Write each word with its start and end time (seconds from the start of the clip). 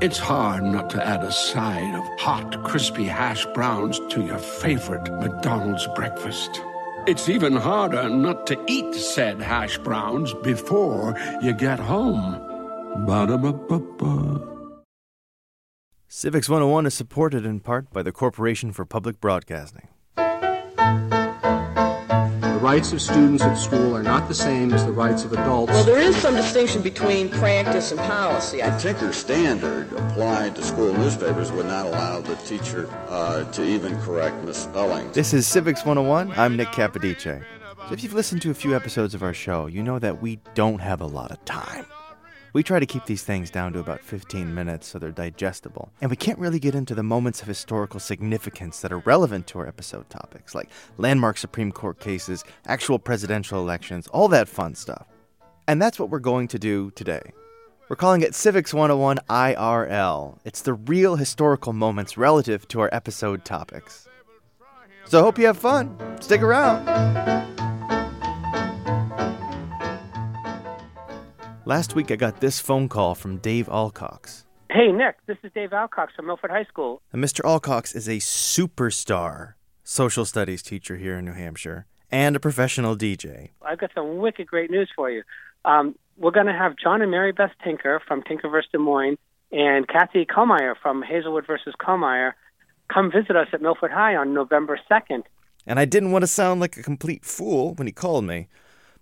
It's 0.00 0.18
hard 0.18 0.62
not 0.62 0.90
to 0.90 1.04
add 1.04 1.24
a 1.24 1.32
side 1.32 1.94
of 1.94 2.20
hot, 2.20 2.64
crispy 2.64 3.04
hash 3.04 3.46
browns 3.46 4.00
to 4.10 4.20
your 4.20 4.38
favorite 4.38 5.08
McDonald's 5.20 5.88
breakfast. 5.94 6.60
It's 7.06 7.28
even 7.28 7.56
harder 7.56 8.08
not 8.08 8.46
to 8.46 8.64
eat 8.68 8.94
said 8.94 9.40
hash 9.40 9.78
browns 9.78 10.34
before 10.34 11.18
you 11.42 11.52
get 11.52 11.80
home. 11.80 12.32
Ba-da-ba-ba-ba. 13.06 14.48
Civics 16.08 16.48
101 16.48 16.86
is 16.86 16.94
supported 16.94 17.44
in 17.44 17.58
part 17.58 17.90
by 17.92 18.02
the 18.02 18.12
Corporation 18.12 18.72
for 18.72 18.84
Public 18.84 19.20
Broadcasting. 19.20 19.88
The 22.62 22.68
rights 22.68 22.92
of 22.92 23.02
students 23.02 23.42
at 23.42 23.56
school 23.56 23.96
are 23.96 24.04
not 24.04 24.28
the 24.28 24.36
same 24.36 24.72
as 24.72 24.86
the 24.86 24.92
rights 24.92 25.24
of 25.24 25.32
adults. 25.32 25.72
Well, 25.72 25.82
there 25.82 25.98
is 25.98 26.14
some 26.14 26.36
distinction 26.36 26.80
between 26.80 27.28
practice 27.28 27.90
and 27.90 27.98
policy. 27.98 28.62
I 28.62 28.78
Tinker 28.78 29.12
standard 29.12 29.92
applied 29.92 30.54
to 30.54 30.62
school 30.62 30.94
newspapers 30.94 31.50
would 31.50 31.66
not 31.66 31.86
allow 31.86 32.20
the 32.20 32.36
teacher 32.36 32.88
uh, 33.08 33.42
to 33.50 33.64
even 33.64 34.00
correct 34.02 34.44
misspellings. 34.44 35.12
This 35.12 35.34
is 35.34 35.44
Civics 35.44 35.84
101. 35.84 36.38
I'm 36.38 36.56
Nick 36.56 36.68
Capodice. 36.68 37.42
So 37.88 37.92
if 37.92 38.04
you've 38.04 38.14
listened 38.14 38.42
to 38.42 38.52
a 38.52 38.54
few 38.54 38.76
episodes 38.76 39.12
of 39.12 39.24
our 39.24 39.34
show, 39.34 39.66
you 39.66 39.82
know 39.82 39.98
that 39.98 40.22
we 40.22 40.38
don't 40.54 40.78
have 40.78 41.00
a 41.00 41.06
lot 41.06 41.32
of 41.32 41.44
time. 41.44 41.84
We 42.52 42.62
try 42.62 42.78
to 42.78 42.86
keep 42.86 43.06
these 43.06 43.22
things 43.22 43.50
down 43.50 43.72
to 43.72 43.78
about 43.78 44.02
15 44.02 44.54
minutes 44.54 44.86
so 44.86 44.98
they're 44.98 45.10
digestible. 45.10 45.90
And 46.02 46.10
we 46.10 46.16
can't 46.16 46.38
really 46.38 46.58
get 46.58 46.74
into 46.74 46.94
the 46.94 47.02
moments 47.02 47.40
of 47.40 47.48
historical 47.48 47.98
significance 47.98 48.80
that 48.80 48.92
are 48.92 48.98
relevant 48.98 49.46
to 49.48 49.58
our 49.60 49.66
episode 49.66 50.10
topics, 50.10 50.54
like 50.54 50.68
landmark 50.98 51.38
Supreme 51.38 51.72
Court 51.72 51.98
cases, 51.98 52.44
actual 52.66 52.98
presidential 52.98 53.58
elections, 53.58 54.06
all 54.08 54.28
that 54.28 54.48
fun 54.48 54.74
stuff. 54.74 55.06
And 55.66 55.80
that's 55.80 55.98
what 55.98 56.10
we're 56.10 56.18
going 56.18 56.48
to 56.48 56.58
do 56.58 56.90
today. 56.90 57.32
We're 57.88 57.96
calling 57.96 58.20
it 58.20 58.34
Civics 58.34 58.74
101 58.74 59.18
IRL. 59.30 60.38
It's 60.44 60.62
the 60.62 60.74
real 60.74 61.16
historical 61.16 61.72
moments 61.72 62.16
relative 62.18 62.68
to 62.68 62.80
our 62.80 62.90
episode 62.92 63.44
topics. 63.44 64.08
So 65.06 65.20
I 65.20 65.22
hope 65.22 65.38
you 65.38 65.46
have 65.46 65.58
fun. 65.58 65.96
Stick 66.20 66.42
around. 66.42 67.51
Last 71.64 71.94
week 71.94 72.10
I 72.10 72.16
got 72.16 72.40
this 72.40 72.58
phone 72.58 72.88
call 72.88 73.14
from 73.14 73.36
Dave 73.36 73.68
Alcox. 73.68 74.46
Hey, 74.68 74.90
Nick, 74.90 75.24
this 75.26 75.36
is 75.44 75.52
Dave 75.54 75.72
Alcox 75.72 76.12
from 76.16 76.26
Milford 76.26 76.50
High 76.50 76.64
School. 76.64 77.00
And 77.12 77.22
Mr. 77.22 77.44
Alcox 77.44 77.94
is 77.94 78.08
a 78.08 78.16
superstar 78.16 79.54
social 79.84 80.24
studies 80.24 80.60
teacher 80.62 80.96
here 80.96 81.18
in 81.18 81.24
New 81.24 81.34
Hampshire 81.34 81.86
and 82.10 82.34
a 82.34 82.40
professional 82.40 82.96
DJ. 82.96 83.50
I've 83.64 83.78
got 83.78 83.92
some 83.94 84.16
wicked 84.16 84.48
great 84.48 84.72
news 84.72 84.90
for 84.96 85.08
you. 85.08 85.22
Um, 85.64 85.94
we're 86.16 86.32
going 86.32 86.46
to 86.46 86.52
have 86.52 86.74
John 86.82 87.00
and 87.00 87.12
Mary 87.12 87.30
Beth 87.30 87.52
Tinker 87.62 88.02
from 88.08 88.24
Tinker 88.24 88.48
vs. 88.48 88.68
Des 88.72 88.78
Moines 88.78 89.18
and 89.52 89.86
Kathy 89.86 90.26
Kuhlmeier 90.26 90.74
from 90.82 91.02
Hazelwood 91.02 91.46
versus 91.46 91.74
Kuhlmeier 91.80 92.32
come 92.92 93.12
visit 93.12 93.36
us 93.36 93.46
at 93.52 93.62
Milford 93.62 93.92
High 93.92 94.16
on 94.16 94.34
November 94.34 94.80
2nd. 94.90 95.22
And 95.64 95.78
I 95.78 95.84
didn't 95.84 96.10
want 96.10 96.24
to 96.24 96.26
sound 96.26 96.60
like 96.60 96.76
a 96.76 96.82
complete 96.82 97.24
fool 97.24 97.74
when 97.74 97.86
he 97.86 97.92
called 97.92 98.24
me, 98.24 98.48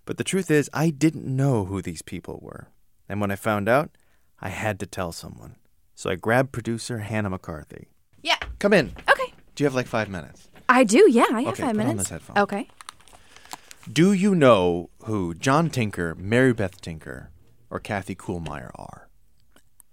but 0.05 0.17
the 0.17 0.23
truth 0.23 0.49
is, 0.51 0.69
I 0.73 0.89
didn't 0.89 1.25
know 1.25 1.65
who 1.65 1.81
these 1.81 2.01
people 2.01 2.39
were. 2.41 2.69
And 3.07 3.21
when 3.21 3.31
I 3.31 3.35
found 3.35 3.67
out, 3.69 3.91
I 4.39 4.49
had 4.49 4.79
to 4.79 4.85
tell 4.85 5.11
someone. 5.11 5.55
So 5.95 6.09
I 6.09 6.15
grabbed 6.15 6.51
producer 6.51 6.99
Hannah 6.99 7.29
McCarthy. 7.29 7.89
Yeah. 8.23 8.37
Come 8.59 8.73
in. 8.73 8.93
Okay. 9.09 9.33
Do 9.55 9.63
you 9.63 9.65
have 9.65 9.75
like 9.75 9.87
five 9.87 10.09
minutes? 10.09 10.49
I 10.69 10.83
do. 10.83 11.07
Yeah, 11.11 11.25
I 11.31 11.41
have 11.41 11.53
Okay, 11.53 11.63
five 11.63 11.71
put 11.73 11.81
on 11.81 11.87
minutes. 11.87 11.97
this 12.03 12.09
headphone. 12.09 12.37
Okay. 12.37 12.67
Do 13.91 14.13
you 14.13 14.35
know 14.35 14.89
who 15.03 15.33
John 15.33 15.69
Tinker, 15.69 16.15
Mary 16.15 16.53
Beth 16.53 16.79
Tinker, 16.81 17.29
or 17.69 17.79
Kathy 17.79 18.15
Kuhlmeier 18.15 18.71
are? 18.75 19.07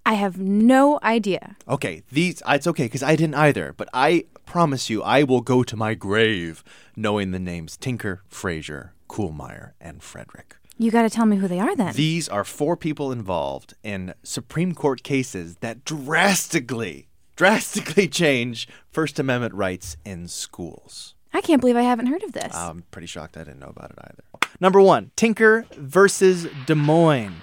I 0.06 0.14
have 0.14 0.38
no 0.38 0.98
idea. 1.02 1.56
Okay, 1.68 2.02
these 2.10 2.42
it's 2.48 2.66
okay 2.66 2.84
because 2.84 3.02
I 3.02 3.16
didn't 3.16 3.34
either, 3.34 3.74
but 3.76 3.88
I 3.92 4.24
promise 4.46 4.88
you 4.88 5.02
I 5.02 5.22
will 5.22 5.40
go 5.42 5.62
to 5.62 5.76
my 5.76 5.94
grave 5.94 6.64
knowing 6.96 7.30
the 7.32 7.38
names 7.38 7.76
Tinker, 7.76 8.22
Fraser, 8.28 8.94
Kuhlmeier, 9.08 9.72
and 9.80 10.02
Frederick. 10.02 10.56
You 10.80 10.92
got 10.92 11.02
to 11.02 11.10
tell 11.10 11.26
me 11.26 11.38
who 11.38 11.48
they 11.48 11.58
are 11.58 11.74
then. 11.74 11.92
These 11.94 12.28
are 12.28 12.44
four 12.44 12.76
people 12.76 13.10
involved 13.10 13.74
in 13.82 14.14
Supreme 14.22 14.74
Court 14.74 15.02
cases 15.02 15.56
that 15.56 15.84
drastically, 15.84 17.08
drastically 17.34 18.06
change 18.06 18.68
First 18.90 19.18
Amendment 19.18 19.54
rights 19.54 19.96
in 20.04 20.28
schools. 20.28 21.14
I 21.32 21.40
can't 21.40 21.60
believe 21.60 21.76
I 21.76 21.82
haven't 21.82 22.06
heard 22.06 22.22
of 22.22 22.32
this. 22.32 22.54
I'm 22.54 22.84
pretty 22.90 23.06
shocked 23.08 23.36
I 23.36 23.44
didn't 23.44 23.58
know 23.58 23.72
about 23.74 23.90
it 23.90 23.98
either. 23.98 24.24
Number 24.60 24.80
one, 24.80 25.10
Tinker 25.16 25.66
versus 25.76 26.46
Des 26.66 26.74
Moines. 26.74 27.34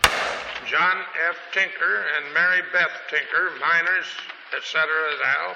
John 0.66 0.98
F. 1.30 1.36
Tinker 1.54 2.06
and 2.18 2.34
Mary 2.34 2.62
Beth 2.74 2.92
Tinker, 3.10 3.52
minors, 3.60 4.08
etc. 4.56 4.82
et 4.84 5.22
al. 5.40 5.56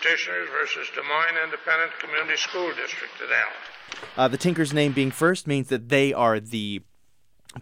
Petitioners 0.00 0.48
versus 0.50 0.88
Des 0.94 1.02
Moines 1.02 1.38
Independent 1.42 1.90
Community 1.98 2.36
School 2.36 2.68
District 2.74 3.14
et 3.22 3.32
al. 3.32 3.52
Uh, 4.16 4.28
the 4.28 4.38
Tinker's 4.38 4.72
name 4.72 4.92
being 4.92 5.10
first 5.10 5.46
means 5.46 5.68
that 5.68 5.88
they 5.88 6.12
are 6.12 6.40
the 6.40 6.82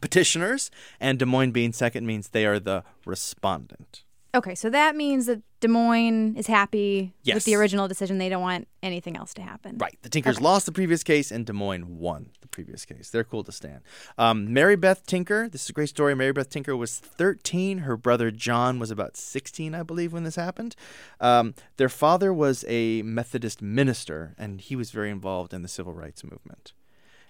petitioners, 0.01 0.71
and 1.01 1.19
Des 1.19 1.25
Moines 1.25 1.53
being 1.53 1.73
second 1.73 2.07
means 2.07 2.29
they 2.29 2.47
are 2.47 2.59
the 2.59 2.85
respondent. 3.05 4.05
Okay, 4.35 4.55
so 4.55 4.69
that 4.71 4.97
means 4.97 5.27
that 5.27 5.43
Des 5.61 5.69
Moines 5.69 6.37
is 6.37 6.47
happy 6.47 7.15
Yes. 7.23 7.37
with 7.37 7.45
the 7.45 7.55
original 7.55 7.89
decision. 7.89 8.19
They 8.19 8.29
don't 8.29 8.43
want 8.43 8.69
anything 8.83 9.17
else 9.17 9.33
to 9.35 9.43
happen. 9.43 9.79
Right. 9.79 9.97
The 10.03 10.09
Tinkers 10.09 10.41
lost 10.41 10.67
the 10.67 10.73
previous 10.73 11.03
case, 11.03 11.31
and 11.31 11.47
Des 11.47 11.53
Moines 11.53 11.87
won 11.99 12.31
the 12.41 12.49
previous 12.49 12.85
case. 12.85 13.11
They're 13.11 13.25
cool 13.25 13.45
to 13.45 13.53
stand. 13.53 13.81
Um, 14.19 14.53
Mary 14.53 14.77
Beth 14.77 15.07
Tinker, 15.07 15.49
this 15.49 15.65
is 15.65 15.71
a 15.71 15.73
great 15.73 15.89
story. 15.89 16.15
Mary 16.15 16.33
Beth 16.33 16.51
Tinker 16.51 16.77
was 16.77 16.99
13. 16.99 17.79
Her 17.79 17.97
brother 17.97 18.31
John 18.31 18.79
was 18.79 18.91
about 18.91 19.17
16, 19.17 19.75
I 19.75 19.83
believe, 19.83 20.13
when 20.13 20.25
this 20.25 20.37
happened. 20.37 20.77
Um, 21.21 21.55
their 21.79 21.89
father 21.89 22.33
was 22.35 22.65
a 22.69 23.03
Methodist 23.03 23.63
minister, 23.63 24.35
and 24.37 24.61
he 24.61 24.77
was 24.77 24.91
very 24.91 25.11
involved 25.11 25.55
in 25.55 25.63
the 25.63 25.69
civil 25.69 25.95
rights 25.95 26.23
movement. 26.25 26.73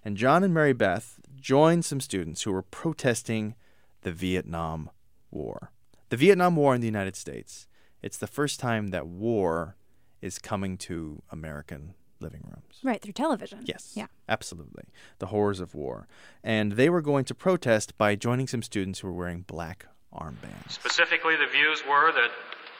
And 0.04 0.16
John 0.16 0.42
and 0.42 0.52
Mary 0.52 0.72
Beth 0.72 1.20
joined 1.40 1.84
some 1.84 2.00
students 2.00 2.42
who 2.42 2.52
were 2.52 2.62
protesting 2.62 3.54
the 4.02 4.12
Vietnam 4.12 4.90
War. 5.30 5.70
The 6.14 6.26
Vietnam 6.26 6.54
War 6.54 6.76
in 6.76 6.80
the 6.80 6.86
United 6.86 7.16
States. 7.16 7.66
It's 8.00 8.18
the 8.18 8.28
first 8.28 8.60
time 8.60 8.90
that 8.90 9.08
war 9.08 9.74
is 10.22 10.38
coming 10.38 10.78
to 10.86 11.20
American 11.28 11.94
living 12.20 12.42
rooms. 12.44 12.78
Right, 12.84 13.02
through 13.02 13.14
television. 13.14 13.62
Yes. 13.64 13.94
Yeah. 13.96 14.06
Absolutely. 14.28 14.84
The 15.18 15.26
horrors 15.26 15.58
of 15.58 15.74
war. 15.74 16.06
And 16.44 16.74
they 16.78 16.88
were 16.88 17.02
going 17.02 17.24
to 17.24 17.34
protest 17.34 17.98
by 17.98 18.14
joining 18.14 18.46
some 18.46 18.62
students 18.62 19.00
who 19.00 19.08
were 19.08 19.12
wearing 19.12 19.40
black 19.40 19.86
armbands. 20.14 20.70
Specifically, 20.70 21.34
the 21.34 21.50
views 21.50 21.82
were 21.84 22.12
that 22.12 22.30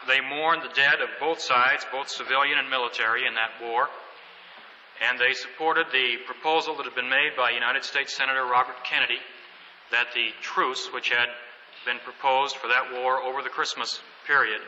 they 0.07 0.21
mourned 0.21 0.63
the 0.63 0.73
dead 0.73 1.01
of 1.01 1.09
both 1.19 1.41
sides, 1.41 1.85
both 1.91 2.09
civilian 2.09 2.57
and 2.57 2.71
military, 2.71 3.27
in 3.27 3.35
that 3.35 3.51
war, 3.61 3.89
and 5.09 5.19
they 5.19 5.35
supported 5.35 5.87
the 5.91 6.19
proposal 6.25 6.77
that 6.77 6.85
had 6.85 6.95
been 6.95 7.11
made 7.11 7.33
by 7.37 7.51
United 7.51 7.83
States 7.83 8.17
Senator 8.17 8.45
Robert 8.45 8.85
Kennedy 8.85 9.19
that 9.91 10.07
the 10.15 10.29
truce, 10.41 10.93
which 10.95 11.09
had 11.09 11.31
been 11.85 11.99
proposed 12.05 12.57
for 12.57 12.69
that 12.69 12.93
war 12.93 13.21
over 13.23 13.43
the 13.43 13.49
Christmas 13.49 14.01
period, 14.27 14.61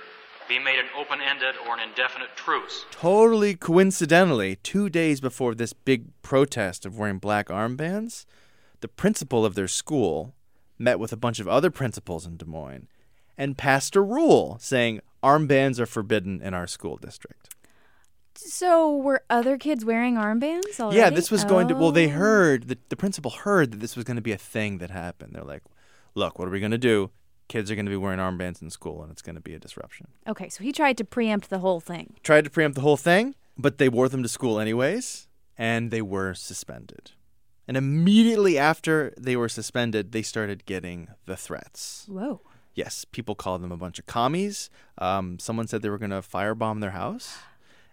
be 0.48 0.58
made 0.58 0.78
an 0.78 0.86
open 0.96 1.18
ended 1.20 1.54
or 1.66 1.74
an 1.74 1.80
indefinite 1.88 2.28
truce. 2.36 2.84
Totally 2.90 3.54
coincidentally, 3.54 4.56
two 4.56 4.88
days 4.88 5.20
before 5.20 5.54
this 5.54 5.72
big 5.72 6.04
protest 6.22 6.86
of 6.86 6.96
wearing 6.98 7.18
black 7.18 7.48
armbands, 7.48 8.26
the 8.80 8.88
principal 8.88 9.44
of 9.44 9.54
their 9.54 9.68
school 9.68 10.34
met 10.78 10.98
with 11.00 11.12
a 11.12 11.16
bunch 11.16 11.40
of 11.40 11.48
other 11.48 11.70
principals 11.70 12.26
in 12.26 12.36
Des 12.36 12.44
Moines 12.44 12.86
and 13.38 13.58
passed 13.58 13.96
a 13.96 14.00
rule 14.00 14.56
saying 14.60 15.00
armbands 15.22 15.80
are 15.80 15.86
forbidden 15.86 16.40
in 16.42 16.54
our 16.54 16.66
school 16.66 16.96
district. 16.96 17.48
So 18.34 18.94
were 18.94 19.22
other 19.30 19.56
kids 19.56 19.84
wearing 19.84 20.16
armbands 20.16 20.78
already? 20.78 20.98
Yeah, 20.98 21.08
this 21.10 21.30
was 21.30 21.44
going 21.44 21.68
to. 21.68 21.74
Well, 21.74 21.90
they 21.90 22.06
Oh. 22.08 22.10
heard 22.10 22.68
the 22.68 22.78
the 22.90 22.96
principal 22.96 23.30
heard 23.30 23.72
that 23.72 23.80
this 23.80 23.96
was 23.96 24.04
going 24.04 24.16
to 24.16 24.22
be 24.22 24.32
a 24.32 24.38
thing 24.38 24.78
that 24.78 24.90
happened. 24.90 25.32
They're 25.34 25.42
like, 25.42 25.62
"Look, 26.16 26.38
what 26.38 26.48
are 26.48 26.50
we 26.50 26.58
going 26.58 26.72
to 26.72 26.78
do? 26.78 27.10
Kids 27.46 27.70
are 27.70 27.76
going 27.76 27.86
to 27.86 27.90
be 27.90 27.96
wearing 27.96 28.18
armbands 28.18 28.60
in 28.60 28.70
school, 28.70 29.02
and 29.02 29.12
it's 29.12 29.22
going 29.22 29.36
to 29.36 29.40
be 29.40 29.54
a 29.54 29.60
disruption." 29.60 30.08
Okay, 30.26 30.48
so 30.48 30.64
he 30.64 30.72
tried 30.72 30.98
to 30.98 31.04
preempt 31.04 31.48
the 31.48 31.60
whole 31.60 31.78
thing. 31.78 32.14
Tried 32.24 32.44
to 32.44 32.50
preempt 32.50 32.74
the 32.74 32.80
whole 32.80 32.96
thing, 32.96 33.36
but 33.56 33.78
they 33.78 33.88
wore 33.88 34.08
them 34.08 34.24
to 34.24 34.28
school 34.28 34.58
anyways, 34.58 35.28
and 35.56 35.92
they 35.92 36.02
were 36.02 36.34
suspended. 36.34 37.12
And 37.68 37.76
immediately 37.76 38.58
after 38.58 39.12
they 39.16 39.36
were 39.36 39.48
suspended, 39.48 40.12
they 40.12 40.22
started 40.22 40.66
getting 40.66 41.08
the 41.26 41.36
threats. 41.36 42.06
Whoa. 42.08 42.40
Yes, 42.74 43.04
people 43.04 43.34
called 43.34 43.62
them 43.62 43.72
a 43.72 43.76
bunch 43.76 43.98
of 43.98 44.06
commies. 44.06 44.70
Um, 44.98 45.38
someone 45.38 45.66
said 45.66 45.82
they 45.82 45.88
were 45.88 45.98
going 45.98 46.10
to 46.10 46.20
firebomb 46.20 46.80
their 46.80 46.90
house. 46.90 47.38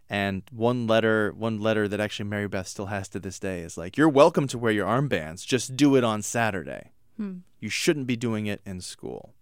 And 0.10 0.44
one 0.52 0.86
letter, 0.88 1.32
one 1.36 1.60
letter 1.60 1.88
that 1.88 2.00
actually 2.00 2.30
Mary 2.30 2.48
Beth 2.48 2.68
still 2.68 2.88
has 2.88 3.08
to 3.10 3.20
this 3.20 3.40
day 3.40 3.62
is 3.62 3.78
like, 3.78 3.98
"You're 3.98 4.10
welcome 4.10 4.48
to 4.48 4.58
wear 4.58 4.74
your 4.74 4.88
armbands. 4.88 5.46
Just 5.46 5.76
do 5.76 5.96
it 5.96 6.04
on 6.04 6.22
Saturday. 6.22 6.92
Hmm. 7.18 7.38
You 7.60 7.70
shouldn't 7.70 8.08
be 8.08 8.16
doing 8.16 8.48
it 8.48 8.62
in 8.66 8.82
school." 8.82 9.34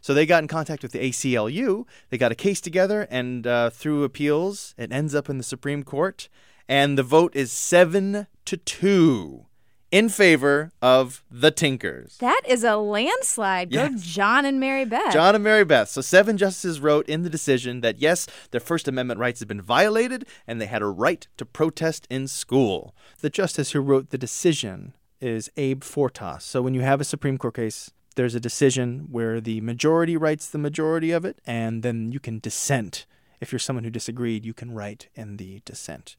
So 0.00 0.14
they 0.14 0.26
got 0.26 0.42
in 0.42 0.48
contact 0.48 0.82
with 0.82 0.92
the 0.92 1.00
ACLU. 1.00 1.84
They 2.10 2.18
got 2.18 2.30
a 2.30 2.36
case 2.36 2.60
together, 2.60 3.08
and 3.10 3.46
uh, 3.46 3.70
through 3.70 4.04
appeals, 4.04 4.74
it 4.78 4.92
ends 4.92 5.14
up 5.14 5.28
in 5.28 5.36
the 5.38 5.44
Supreme 5.44 5.82
Court, 5.82 6.28
and 6.68 6.96
the 6.96 7.02
vote 7.02 7.34
is 7.34 7.50
seven 7.50 8.26
to 8.44 8.56
two 8.56 9.46
in 9.90 10.08
favor 10.08 10.72
of 10.82 11.24
the 11.30 11.50
Tinkers. 11.50 12.18
That 12.18 12.42
is 12.46 12.64
a 12.64 12.76
landslide. 12.76 13.72
Go 13.72 13.84
Yes. 13.84 14.02
John 14.02 14.44
and 14.44 14.60
Mary 14.60 14.84
Beth. 14.84 15.12
John 15.12 15.34
and 15.34 15.44
Mary 15.44 15.64
Beth. 15.64 15.88
So 15.88 16.00
seven 16.00 16.36
justices 16.36 16.80
wrote 16.80 17.08
in 17.08 17.22
the 17.22 17.30
decision 17.30 17.80
that 17.80 18.00
yes, 18.00 18.26
their 18.50 18.60
First 18.60 18.88
Amendment 18.88 19.20
rights 19.20 19.40
had 19.40 19.48
been 19.48 19.62
violated, 19.62 20.26
and 20.46 20.60
they 20.60 20.66
had 20.66 20.82
a 20.82 20.86
right 20.86 21.26
to 21.36 21.44
protest 21.46 22.06
in 22.10 22.28
school. 22.28 22.94
The 23.20 23.30
justice 23.30 23.72
who 23.72 23.80
wrote 23.80 24.10
the 24.10 24.18
decision 24.18 24.92
is 25.20 25.50
Abe 25.56 25.82
Fortas. 25.82 26.42
So 26.42 26.62
when 26.62 26.74
you 26.74 26.82
have 26.82 27.00
a 27.00 27.04
Supreme 27.04 27.38
Court 27.38 27.54
case, 27.54 27.90
there's 28.16 28.34
a 28.34 28.40
decision 28.40 29.08
where 29.10 29.40
the 29.40 29.60
majority 29.60 30.16
writes 30.16 30.48
the 30.48 30.58
majority 30.58 31.10
of 31.10 31.24
it, 31.24 31.38
and 31.46 31.82
then 31.82 32.12
you 32.12 32.20
can 32.20 32.38
dissent. 32.38 33.06
If 33.40 33.52
you're 33.52 33.58
someone 33.58 33.84
who 33.84 33.90
disagreed, 33.90 34.46
you 34.46 34.54
can 34.54 34.72
write 34.72 35.08
in 35.14 35.36
the 35.36 35.60
dissent. 35.64 36.16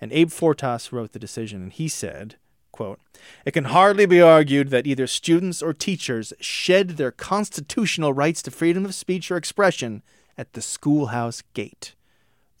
And 0.00 0.12
Abe 0.12 0.30
Fortas 0.30 0.92
wrote 0.92 1.12
the 1.12 1.18
decision, 1.18 1.62
and 1.62 1.72
he 1.72 1.88
said, 1.88 2.36
quote, 2.70 3.00
It 3.44 3.50
can 3.50 3.64
hardly 3.64 4.06
be 4.06 4.22
argued 4.22 4.70
that 4.70 4.86
either 4.86 5.08
students 5.08 5.62
or 5.62 5.72
teachers 5.72 6.32
shed 6.40 6.90
their 6.90 7.10
constitutional 7.10 8.12
rights 8.12 8.42
to 8.42 8.50
freedom 8.50 8.84
of 8.84 8.94
speech 8.94 9.30
or 9.30 9.36
expression 9.36 10.02
at 10.38 10.52
the 10.52 10.62
schoolhouse 10.62 11.42
gate. 11.54 11.94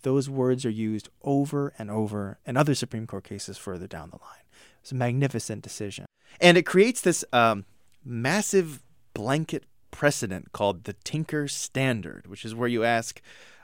Those 0.02 0.28
words 0.28 0.64
are 0.64 0.70
used 0.70 1.08
over 1.22 1.72
and 1.78 1.90
over 1.90 2.38
in 2.46 2.56
other 2.56 2.74
Supreme 2.74 3.06
Court 3.06 3.24
cases 3.24 3.58
further 3.58 3.86
down 3.86 4.10
the 4.10 4.16
line. 4.16 4.44
It's 4.80 4.92
a 4.92 4.96
magnificent 4.96 5.62
decision. 5.62 6.06
And 6.40 6.56
it 6.56 6.64
creates 6.64 7.00
this 7.00 7.24
um, 7.32 7.64
massive 8.04 8.82
blanket 9.14 9.64
precedent 9.90 10.52
called 10.52 10.84
the 10.84 10.94
Tinker 11.04 11.48
Standard, 11.48 12.26
which 12.26 12.44
is 12.44 12.54
where 12.54 12.68
you 12.68 12.84
ask, 12.84 13.20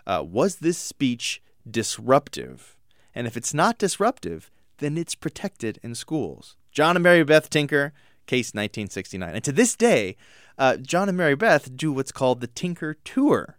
uh, 0.07 0.23
was 0.27 0.57
this 0.57 0.79
speech 0.79 1.43
disruptive? 1.69 2.77
And 3.15 3.27
if 3.27 3.37
it's 3.37 3.55
not 3.55 3.79
disruptive, 3.79 4.51
then 4.79 4.99
it's 4.99 5.15
protected 5.15 5.79
in 5.83 5.95
schools. 5.95 6.57
John 6.71 6.97
and 6.97 7.03
Mary 7.03 7.25
Beth 7.25 7.49
Tinker, 7.49 7.93
case 8.27 8.49
1969. 8.49 9.35
And 9.35 9.45
to 9.45 9.53
this 9.53 9.75
day, 9.75 10.17
uh, 10.59 10.77
John 10.77 11.09
and 11.09 11.17
Mary 11.17 11.35
Beth 11.35 11.75
do 11.77 11.93
what's 11.93 12.13
called 12.13 12.41
the 12.41 12.47
Tinker 12.47 12.95
Tour. 13.05 13.57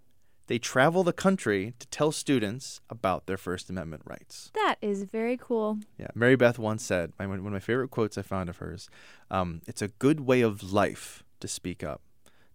They 0.47 0.57
travel 0.57 1.03
the 1.03 1.13
country 1.13 1.73
to 1.77 1.87
tell 1.87 2.11
students 2.11 2.79
about 2.89 3.27
their 3.27 3.37
First 3.37 3.69
Amendment 3.69 4.03
rights. 4.05 4.49
That 4.55 4.75
is 4.81 5.03
very 5.03 5.37
cool. 5.37 5.79
Yeah, 5.97 6.07
Mary 6.15 6.35
Beth 6.35 6.57
once 6.57 6.83
said, 6.83 7.11
one 7.17 7.31
of 7.31 7.43
my 7.43 7.59
favorite 7.59 7.91
quotes 7.91 8.17
I 8.17 8.21
found 8.21 8.49
of 8.49 8.57
hers, 8.57 8.89
um, 9.29 9.61
it's 9.67 9.81
a 9.81 9.89
good 9.89 10.21
way 10.21 10.41
of 10.41 10.63
life 10.63 11.23
to 11.41 11.47
speak 11.47 11.83
up, 11.83 12.01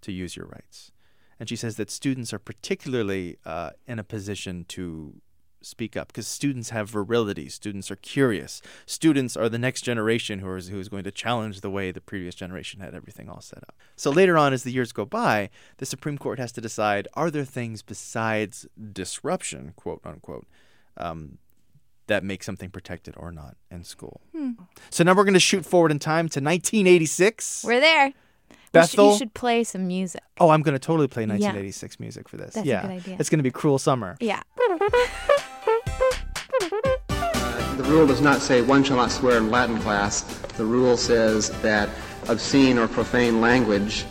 to 0.00 0.11
use 0.11 0.37
your 0.37 0.47
rights. 0.47 0.91
And 1.39 1.49
she 1.49 1.56
says 1.56 1.77
that 1.77 1.91
students 1.91 2.33
are 2.33 2.39
particularly 2.39 3.37
uh, 3.44 3.71
in 3.87 3.99
a 3.99 4.05
position 4.05 4.65
to 4.69 5.21
speak 5.64 5.97
up 5.97 6.09
because 6.09 6.26
students 6.26 6.70
have 6.70 6.91
virility. 6.91 7.49
Students 7.49 7.91
are 7.91 7.97
curious. 7.97 8.61
Students 8.87 9.37
are 9.37 9.49
the 9.49 9.59
next 9.59 9.82
generation 9.82 10.38
who 10.41 10.55
is, 10.56 10.69
who 10.69 10.79
is 10.79 10.88
going 10.88 11.05
to 11.05 11.11
challenge 11.11 11.61
the 11.61 11.70
way 11.70 11.91
the 11.91 12.00
previous 12.00 12.35
generation 12.35 12.81
had 12.81 12.94
everything 12.94 13.29
all 13.29 13.41
set 13.41 13.62
up. 13.64 13.75
So 13.97 14.11
later 14.11 14.37
on, 14.38 14.53
as 14.53 14.62
the 14.64 14.73
years 14.73 14.93
go 14.93 15.05
by, 15.05 15.50
the 15.79 15.87
Supreme 15.87 16.19
Court 16.19 16.38
has 16.38 16.53
to 16.53 16.61
decide 16.61 17.09
are 17.14 17.31
there 17.31 17.44
things 17.44 17.82
besides 17.82 18.67
disruption, 18.93 19.73
quote 19.76 20.00
unquote, 20.05 20.47
um, 20.97 21.38
that 22.08 22.25
make 22.25 22.43
something 22.43 22.69
protected 22.69 23.15
or 23.17 23.31
not 23.32 23.56
in 23.70 23.85
school. 23.85 24.20
Hmm. 24.37 24.50
So 24.91 25.05
now 25.05 25.15
we're 25.15 25.25
going 25.25 25.35
to 25.35 25.41
shoot 25.41 25.65
forward 25.65 25.91
in 25.93 25.99
time 25.99 26.29
to 26.31 26.41
1986. 26.41 27.65
We're 27.65 27.81
there. 27.81 28.06
We 28.06 28.12
should- 28.12 28.17
Bethel. 28.73 29.12
you 29.12 29.19
should 29.19 29.35
play 29.35 29.65
some 29.65 29.87
music. 29.87 30.23
Oh, 30.41 30.49
I'm 30.49 30.62
going 30.62 30.73
to 30.75 30.79
totally 30.79 31.06
play 31.06 31.23
Yeah. 31.25 31.35
1986 31.35 32.00
music 32.00 32.26
for 32.29 32.38
this. 32.38 32.55
That's 32.55 32.67
a 32.67 32.69
yeah, 32.69 32.82
good 32.82 32.91
idea. 32.91 33.17
it's 33.20 33.29
going 33.29 33.38
to 33.38 33.43
be 33.44 33.50
Cruel 33.50 33.79
Summer. 33.79 34.17
Yeah. 34.19 34.43
The 37.82 37.88
rule 37.88 38.06
does 38.06 38.20
not 38.20 38.40
say 38.40 38.62
one 38.62 38.84
shall 38.84 38.96
not 38.96 39.11
swear 39.11 39.38
in 39.38 39.50
Latin 39.50 39.76
class. 39.81 40.23
The 40.56 40.64
rule 40.64 40.96
says 40.96 41.50
that 41.62 41.88
obscene 42.29 42.79
or 42.79 42.87
profane 42.87 43.40
language 43.40 44.05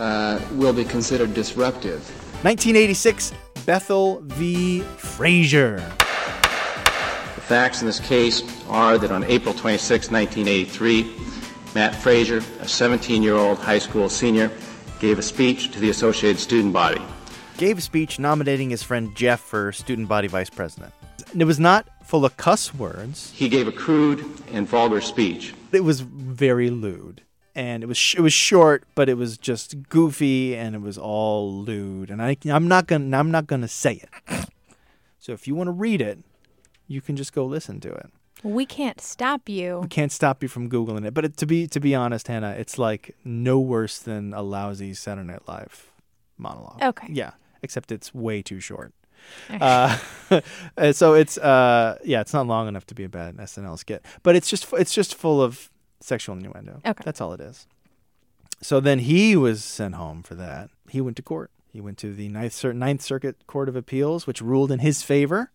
uh, 0.00 0.40
will 0.54 0.72
be 0.72 0.84
considered 0.84 1.32
disruptive. 1.32 2.00
1986, 2.42 3.32
Bethel 3.64 4.22
v. 4.22 4.80
Fraser. 4.80 5.76
The 5.76 7.40
facts 7.40 7.80
in 7.80 7.86
this 7.86 8.00
case 8.00 8.42
are 8.68 8.98
that 8.98 9.12
on 9.12 9.22
April 9.24 9.54
26, 9.54 10.10
1983, 10.10 11.14
Matt 11.76 11.94
Fraser, 11.94 12.38
a 12.38 12.66
17-year-old 12.66 13.58
high 13.58 13.78
school 13.78 14.08
senior, 14.08 14.50
gave 14.98 15.20
a 15.20 15.22
speech 15.22 15.70
to 15.70 15.78
the 15.78 15.90
Associated 15.90 16.40
Student 16.40 16.72
Body. 16.72 17.00
Gave 17.56 17.78
a 17.78 17.82
speech 17.82 18.18
nominating 18.18 18.70
his 18.70 18.82
friend 18.82 19.14
Jeff 19.14 19.38
for 19.38 19.70
student 19.70 20.08
body 20.08 20.26
vice 20.26 20.50
president. 20.50 20.92
It 21.38 21.44
was 21.44 21.60
not 21.60 21.86
full 22.04 22.24
of 22.24 22.36
cuss 22.36 22.74
words. 22.74 23.32
He 23.34 23.48
gave 23.48 23.68
a 23.68 23.72
crude 23.72 24.24
and 24.52 24.66
vulgar 24.68 25.00
speech. 25.00 25.54
It 25.72 25.84
was 25.84 26.00
very 26.00 26.70
lewd. 26.70 27.22
And 27.54 27.82
it 27.82 27.86
was 27.86 27.98
sh- 27.98 28.14
it 28.14 28.20
was 28.22 28.32
short, 28.32 28.84
but 28.94 29.08
it 29.10 29.14
was 29.18 29.36
just 29.36 29.88
goofy, 29.90 30.56
and 30.56 30.74
it 30.74 30.80
was 30.80 30.96
all 30.96 31.52
lewd. 31.52 32.10
And 32.10 32.22
I 32.22 32.36
I'm 32.46 32.66
not 32.66 32.86
gonna 32.86 33.16
I'm 33.16 33.30
not 33.30 33.46
gonna 33.46 33.68
say 33.68 34.02
it. 34.02 34.46
So 35.18 35.32
if 35.32 35.46
you 35.46 35.54
want 35.54 35.68
to 35.68 35.72
read 35.72 36.00
it, 36.00 36.18
you 36.88 37.00
can 37.00 37.14
just 37.14 37.32
go 37.32 37.44
listen 37.44 37.78
to 37.80 37.92
it. 37.92 38.06
We 38.42 38.66
can't 38.66 39.00
stop 39.00 39.48
you. 39.48 39.80
We 39.80 39.88
can't 39.88 40.10
stop 40.10 40.42
you 40.42 40.48
from 40.48 40.68
googling 40.68 41.06
it. 41.06 41.14
But 41.14 41.26
it, 41.26 41.36
to 41.36 41.46
be 41.46 41.66
to 41.68 41.78
be 41.78 41.94
honest, 41.94 42.26
Hannah, 42.26 42.52
it's 42.52 42.78
like 42.78 43.14
no 43.24 43.60
worse 43.60 43.98
than 43.98 44.32
a 44.34 44.42
lousy 44.42 44.94
Saturday 44.94 45.28
Night 45.28 45.46
Live 45.46 45.92
monologue. 46.38 46.82
Okay. 46.82 47.08
Yeah, 47.10 47.32
except 47.62 47.92
it's 47.92 48.12
way 48.14 48.42
too 48.42 48.60
short. 48.60 48.92
Uh, 49.60 49.98
so 50.92 51.14
it's 51.14 51.36
uh 51.36 51.98
yeah, 52.04 52.20
it's 52.20 52.32
not 52.32 52.46
long 52.46 52.68
enough 52.68 52.86
to 52.86 52.94
be 52.94 53.04
a 53.04 53.08
bad 53.08 53.36
SNL 53.36 53.78
skit, 53.78 54.04
but 54.22 54.34
it's 54.34 54.48
just 54.48 54.72
it's 54.72 54.94
just 54.94 55.14
full 55.14 55.42
of 55.42 55.70
sexual 56.00 56.36
innuendo. 56.36 56.80
Okay. 56.86 57.02
that's 57.04 57.20
all 57.20 57.32
it 57.32 57.40
is. 57.40 57.66
So 58.62 58.80
then 58.80 59.00
he 59.00 59.36
was 59.36 59.62
sent 59.64 59.96
home 59.96 60.22
for 60.22 60.34
that. 60.36 60.70
He 60.88 61.00
went 61.00 61.16
to 61.16 61.22
court. 61.22 61.50
He 61.72 61.80
went 61.80 61.98
to 61.98 62.14
the 62.14 62.28
Ninth, 62.28 62.52
Cir- 62.52 62.72
Ninth 62.72 63.02
Circuit 63.02 63.46
Court 63.46 63.68
of 63.68 63.76
Appeals, 63.76 64.26
which 64.26 64.40
ruled 64.40 64.70
in 64.70 64.78
his 64.80 65.02
favor, 65.02 65.50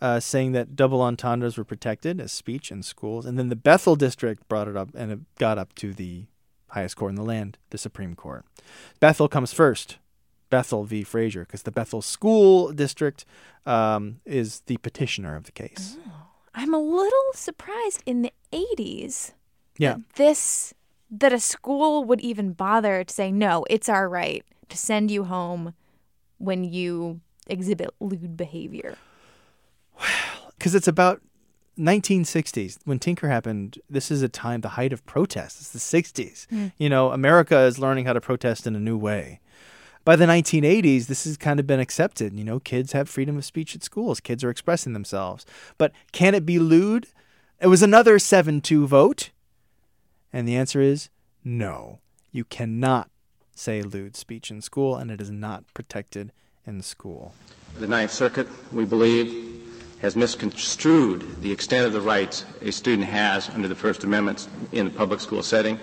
uh, 0.00 0.20
saying 0.20 0.52
that 0.52 0.76
double 0.76 1.00
entendres 1.00 1.56
were 1.56 1.64
protected 1.64 2.20
as 2.20 2.32
speech 2.32 2.70
in 2.70 2.82
schools. 2.82 3.24
And 3.24 3.38
then 3.38 3.48
the 3.48 3.56
Bethel 3.56 3.96
District 3.96 4.46
brought 4.48 4.68
it 4.68 4.76
up, 4.76 4.90
and 4.94 5.12
it 5.12 5.20
got 5.38 5.58
up 5.58 5.74
to 5.76 5.94
the 5.94 6.26
highest 6.70 6.96
court 6.96 7.10
in 7.10 7.16
the 7.16 7.22
land, 7.22 7.58
the 7.70 7.78
Supreme 7.78 8.14
Court. 8.16 8.44
Bethel 8.98 9.28
comes 9.28 9.52
first. 9.52 9.98
Bethel 10.52 10.84
v. 10.84 11.02
Fraser, 11.02 11.46
because 11.46 11.62
the 11.62 11.70
Bethel 11.70 12.02
School 12.02 12.72
District 12.72 13.24
um, 13.64 14.20
is 14.26 14.60
the 14.66 14.76
petitioner 14.76 15.34
of 15.34 15.44
the 15.44 15.52
case. 15.52 15.96
I'm 16.54 16.74
a 16.74 16.78
little 16.78 17.32
surprised 17.32 18.02
in 18.04 18.20
the 18.20 18.32
80s 18.52 19.32
Yeah. 19.78 19.94
that 19.94 20.02
this 20.16 20.74
that 21.10 21.32
a 21.32 21.40
school 21.40 22.04
would 22.04 22.20
even 22.20 22.52
bother 22.52 23.02
to 23.02 23.14
say 23.14 23.32
no, 23.32 23.64
it's 23.70 23.88
our 23.88 24.08
right 24.10 24.44
to 24.68 24.76
send 24.76 25.10
you 25.10 25.24
home 25.24 25.72
when 26.36 26.64
you 26.64 27.20
exhibit 27.46 27.90
lewd 27.98 28.36
behavior. 28.36 28.96
because 30.58 30.74
it's 30.74 30.88
about 30.88 31.22
1960s 31.78 32.78
when 32.84 32.98
Tinker 32.98 33.28
happened. 33.28 33.78
This 33.88 34.10
is 34.10 34.20
a 34.20 34.28
time, 34.28 34.60
the 34.60 34.70
height 34.70 34.92
of 34.92 35.04
protest. 35.06 35.60
It's 35.60 35.70
the 35.70 35.78
60s. 36.02 36.46
Mm. 36.48 36.72
You 36.76 36.90
know, 36.90 37.10
America 37.10 37.58
is 37.60 37.78
learning 37.78 38.04
how 38.04 38.12
to 38.12 38.20
protest 38.20 38.66
in 38.66 38.76
a 38.76 38.80
new 38.80 38.98
way. 38.98 39.40
By 40.04 40.16
the 40.16 40.26
1980s, 40.26 41.06
this 41.06 41.24
has 41.24 41.36
kind 41.36 41.60
of 41.60 41.66
been 41.66 41.78
accepted. 41.78 42.36
You 42.36 42.44
know, 42.44 42.58
kids 42.58 42.92
have 42.92 43.08
freedom 43.08 43.36
of 43.36 43.44
speech 43.44 43.76
at 43.76 43.84
schools. 43.84 44.18
Kids 44.18 44.42
are 44.42 44.50
expressing 44.50 44.92
themselves. 44.94 45.46
But 45.78 45.92
can 46.10 46.34
it 46.34 46.44
be 46.44 46.58
lewd? 46.58 47.06
It 47.60 47.68
was 47.68 47.82
another 47.82 48.18
7 48.18 48.60
2 48.60 48.86
vote. 48.86 49.30
And 50.32 50.48
the 50.48 50.56
answer 50.56 50.80
is 50.80 51.08
no. 51.44 52.00
You 52.32 52.44
cannot 52.44 53.10
say 53.54 53.82
lewd 53.82 54.16
speech 54.16 54.50
in 54.50 54.60
school, 54.60 54.96
and 54.96 55.10
it 55.10 55.20
is 55.20 55.30
not 55.30 55.64
protected 55.74 56.32
in 56.66 56.82
school. 56.82 57.34
The 57.78 57.86
Ninth 57.86 58.10
Circuit, 58.10 58.48
we 58.72 58.84
believe, 58.84 59.62
has 60.00 60.16
misconstrued 60.16 61.42
the 61.42 61.52
extent 61.52 61.86
of 61.86 61.92
the 61.92 62.00
rights 62.00 62.44
a 62.60 62.72
student 62.72 63.06
has 63.08 63.48
under 63.50 63.68
the 63.68 63.74
First 63.74 64.02
Amendment 64.02 64.48
in 64.72 64.86
the 64.86 64.90
public 64.90 65.20
school 65.20 65.42
setting. 65.42 65.78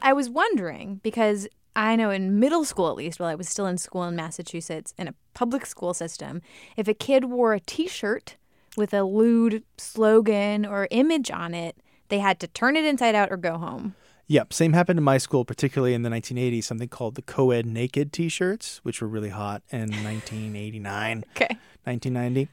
I 0.00 0.12
was 0.12 0.30
wondering 0.30 1.00
because 1.02 1.48
I 1.76 1.94
know 1.94 2.10
in 2.10 2.40
middle 2.40 2.64
school, 2.64 2.88
at 2.88 2.96
least, 2.96 3.20
while 3.20 3.28
I 3.28 3.34
was 3.34 3.48
still 3.48 3.66
in 3.66 3.76
school 3.78 4.02
in 4.04 4.16
Massachusetts, 4.16 4.94
in 4.98 5.06
a 5.08 5.14
public 5.34 5.66
school 5.66 5.92
system, 5.94 6.40
if 6.76 6.88
a 6.88 6.94
kid 6.94 7.26
wore 7.26 7.52
a 7.52 7.60
t 7.60 7.86
shirt 7.86 8.36
with 8.76 8.92
a 8.94 9.02
lewd 9.02 9.62
slogan 9.78 10.64
or 10.66 10.88
image 10.90 11.30
on 11.30 11.54
it, 11.54 11.76
they 12.08 12.18
had 12.18 12.40
to 12.40 12.46
turn 12.48 12.76
it 12.76 12.84
inside 12.84 13.14
out 13.14 13.30
or 13.30 13.36
go 13.36 13.58
home. 13.58 13.94
Yep, 14.28 14.52
same 14.52 14.72
happened 14.72 14.98
in 14.98 15.04
my 15.04 15.18
school, 15.18 15.44
particularly 15.44 15.94
in 15.94 16.02
the 16.02 16.08
1980s, 16.10 16.64
something 16.64 16.88
called 16.88 17.14
the 17.14 17.22
co-ed 17.22 17.64
naked 17.64 18.12
t-shirts, 18.12 18.80
which 18.82 19.00
were 19.00 19.06
really 19.06 19.28
hot 19.28 19.62
in 19.70 19.78
1989, 20.02 21.24
Okay. 21.36 21.56
1990. 21.84 22.48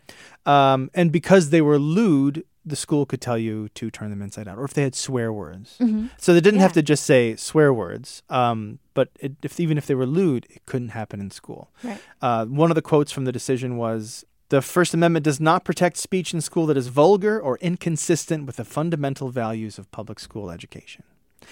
Um, 0.45 0.91
and 0.93 1.11
because 1.11 1.49
they 1.49 1.61
were 1.61 1.79
lewd, 1.79 2.43
the 2.65 2.75
school 2.75 3.05
could 3.05 3.19
tell 3.21 3.37
you 3.37 3.67
to 3.69 3.91
turn 3.91 4.09
them 4.09 4.21
inside 4.21 4.47
out, 4.47 4.57
or 4.57 4.63
if 4.63 4.73
they 4.73 4.83
had 4.83 4.95
swear 4.95 5.33
words. 5.33 5.75
Mhm. 5.79 6.09
So 6.17 6.33
they 6.33 6.39
didn't 6.41 6.61
have 6.61 6.73
to 6.73 6.81
just 6.81 7.03
say 7.05 7.35
swear 7.35 7.73
words, 7.73 8.23
um, 8.29 8.79
but 8.93 9.09
it, 9.19 9.33
if 9.43 9.59
even 9.59 9.77
if 9.77 9.85
they 9.85 9.95
were 9.95 10.05
lewd, 10.05 10.45
it 10.49 10.65
couldn't 10.65 10.89
happen 10.89 11.19
in 11.19 11.29
school. 11.31 11.71
Right. 11.83 11.99
Uh, 12.21 12.45
one 12.45 12.71
of 12.71 12.75
the 12.75 12.81
quotes 12.81 13.11
from 13.11 13.25
the 13.25 13.31
decision 13.33 13.75
was 13.77 14.23
The 14.49 14.61
First 14.61 14.93
Amendment 14.93 15.23
does 15.25 15.39
not 15.39 15.65
protect 15.65 15.97
speech 15.97 16.33
in 16.33 16.39
school 16.39 16.65
that 16.67 16.77
is 16.77 16.87
vulgar 16.87 17.39
or 17.39 17.57
inconsistent 17.59 18.45
with 18.45 18.55
the 18.57 18.65
fundamental 18.65 19.29
values 19.29 19.77
of 19.79 19.91
public 19.91 20.19
school 20.19 20.49
education. 20.51 21.03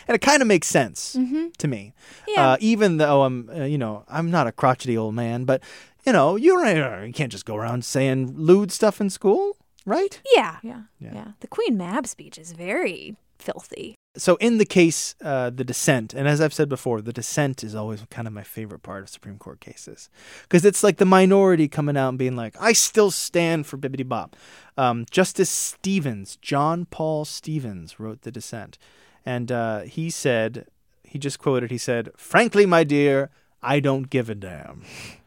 And 0.08 0.16
it 0.16 0.22
kind 0.22 0.42
of 0.42 0.48
makes 0.48 0.68
sense 0.68 1.16
Mhm. 1.20 1.56
to 1.58 1.68
me. 1.68 1.94
Yeah. 2.28 2.52
Uh, 2.52 2.58
even 2.62 2.98
though 2.98 3.24
I'm, 3.24 3.50
uh, 3.50 3.64
you 3.66 3.78
know, 3.78 4.04
I'm 4.08 4.32
not 4.32 4.48
a 4.48 4.52
crotchety 4.52 4.98
old 4.98 5.16
man, 5.16 5.44
but, 5.46 5.62
you 6.06 6.14
know, 6.14 6.36
you, 6.38 6.58
you 6.66 7.12
can't 7.14 7.32
just 7.32 7.46
go 7.46 7.56
around 7.56 7.84
saying 7.84 8.34
lewd 8.38 8.72
stuff 8.72 9.02
in 9.02 9.10
school, 9.10 9.58
right? 9.86 10.22
Yeah. 10.36 10.58
Yeah. 10.64 10.82
Yeah. 11.00 11.28
The 11.40 11.48
Queen 11.48 11.78
Mab 11.78 12.08
speech 12.08 12.38
is 12.38 12.52
very 12.52 13.16
filthy. 13.40 13.96
So 14.18 14.36
in 14.36 14.58
the 14.58 14.66
case, 14.66 15.16
uh, 15.24 15.52
the 15.52 15.64
dissent, 15.64 16.14
and 16.14 16.28
as 16.28 16.42
I've 16.42 16.54
said 16.54 16.68
before, 16.68 17.02
the 17.02 17.14
dissent 17.14 17.64
is 17.64 17.74
always 17.74 18.04
kind 18.10 18.28
of 18.28 18.34
my 18.34 18.44
favorite 18.44 18.84
part 18.84 19.04
of 19.04 19.10
Supreme 19.10 19.38
Court 19.38 19.62
cases 19.62 20.10
because 20.44 20.66
it's 20.66 20.84
like 20.84 20.98
the 20.98 21.06
minority 21.06 21.70
coming 21.70 21.96
out 21.96 22.10
and 22.10 22.18
being 22.18 22.36
like, 22.36 22.56
"I 22.60 22.74
still 22.74 23.10
stand 23.10 23.68
for 23.68 23.78
bibbity 23.78 24.08
bop." 24.08 24.36
Um, 24.78 25.06
Justice 25.10 25.50
Stevens, 25.50 26.36
John 26.42 26.86
Paul 26.86 27.24
Stevens, 27.24 28.00
wrote 28.02 28.24
the 28.24 28.32
dissent, 28.32 28.78
and 29.26 29.50
uh, 29.50 29.82
he 29.82 30.10
said, 30.10 30.66
he 31.04 31.18
just 31.18 31.40
quoted, 31.40 31.72
he 31.72 31.78
said, 31.78 32.10
"Frankly, 32.18 32.66
my 32.66 32.84
dear, 32.84 33.30
I 33.62 33.80
don't 33.80 34.10
give 34.10 34.30
a 34.30 34.36
damn." 34.36 34.84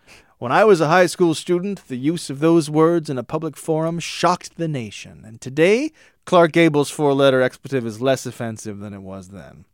When 0.44 0.52
I 0.52 0.64
was 0.64 0.82
a 0.82 0.88
high 0.88 1.06
school 1.06 1.32
student, 1.32 1.88
the 1.88 1.96
use 1.96 2.28
of 2.28 2.40
those 2.40 2.68
words 2.68 3.08
in 3.08 3.16
a 3.16 3.22
public 3.22 3.56
forum 3.56 3.98
shocked 3.98 4.58
the 4.58 4.68
nation, 4.68 5.22
and 5.24 5.40
today, 5.40 5.90
Clark 6.26 6.52
Gable's 6.52 6.90
four 6.90 7.14
letter 7.14 7.40
expletive 7.40 7.86
is 7.86 8.02
less 8.02 8.26
offensive 8.26 8.78
than 8.80 8.92
it 8.92 9.00
was 9.00 9.28
then. 9.28 9.64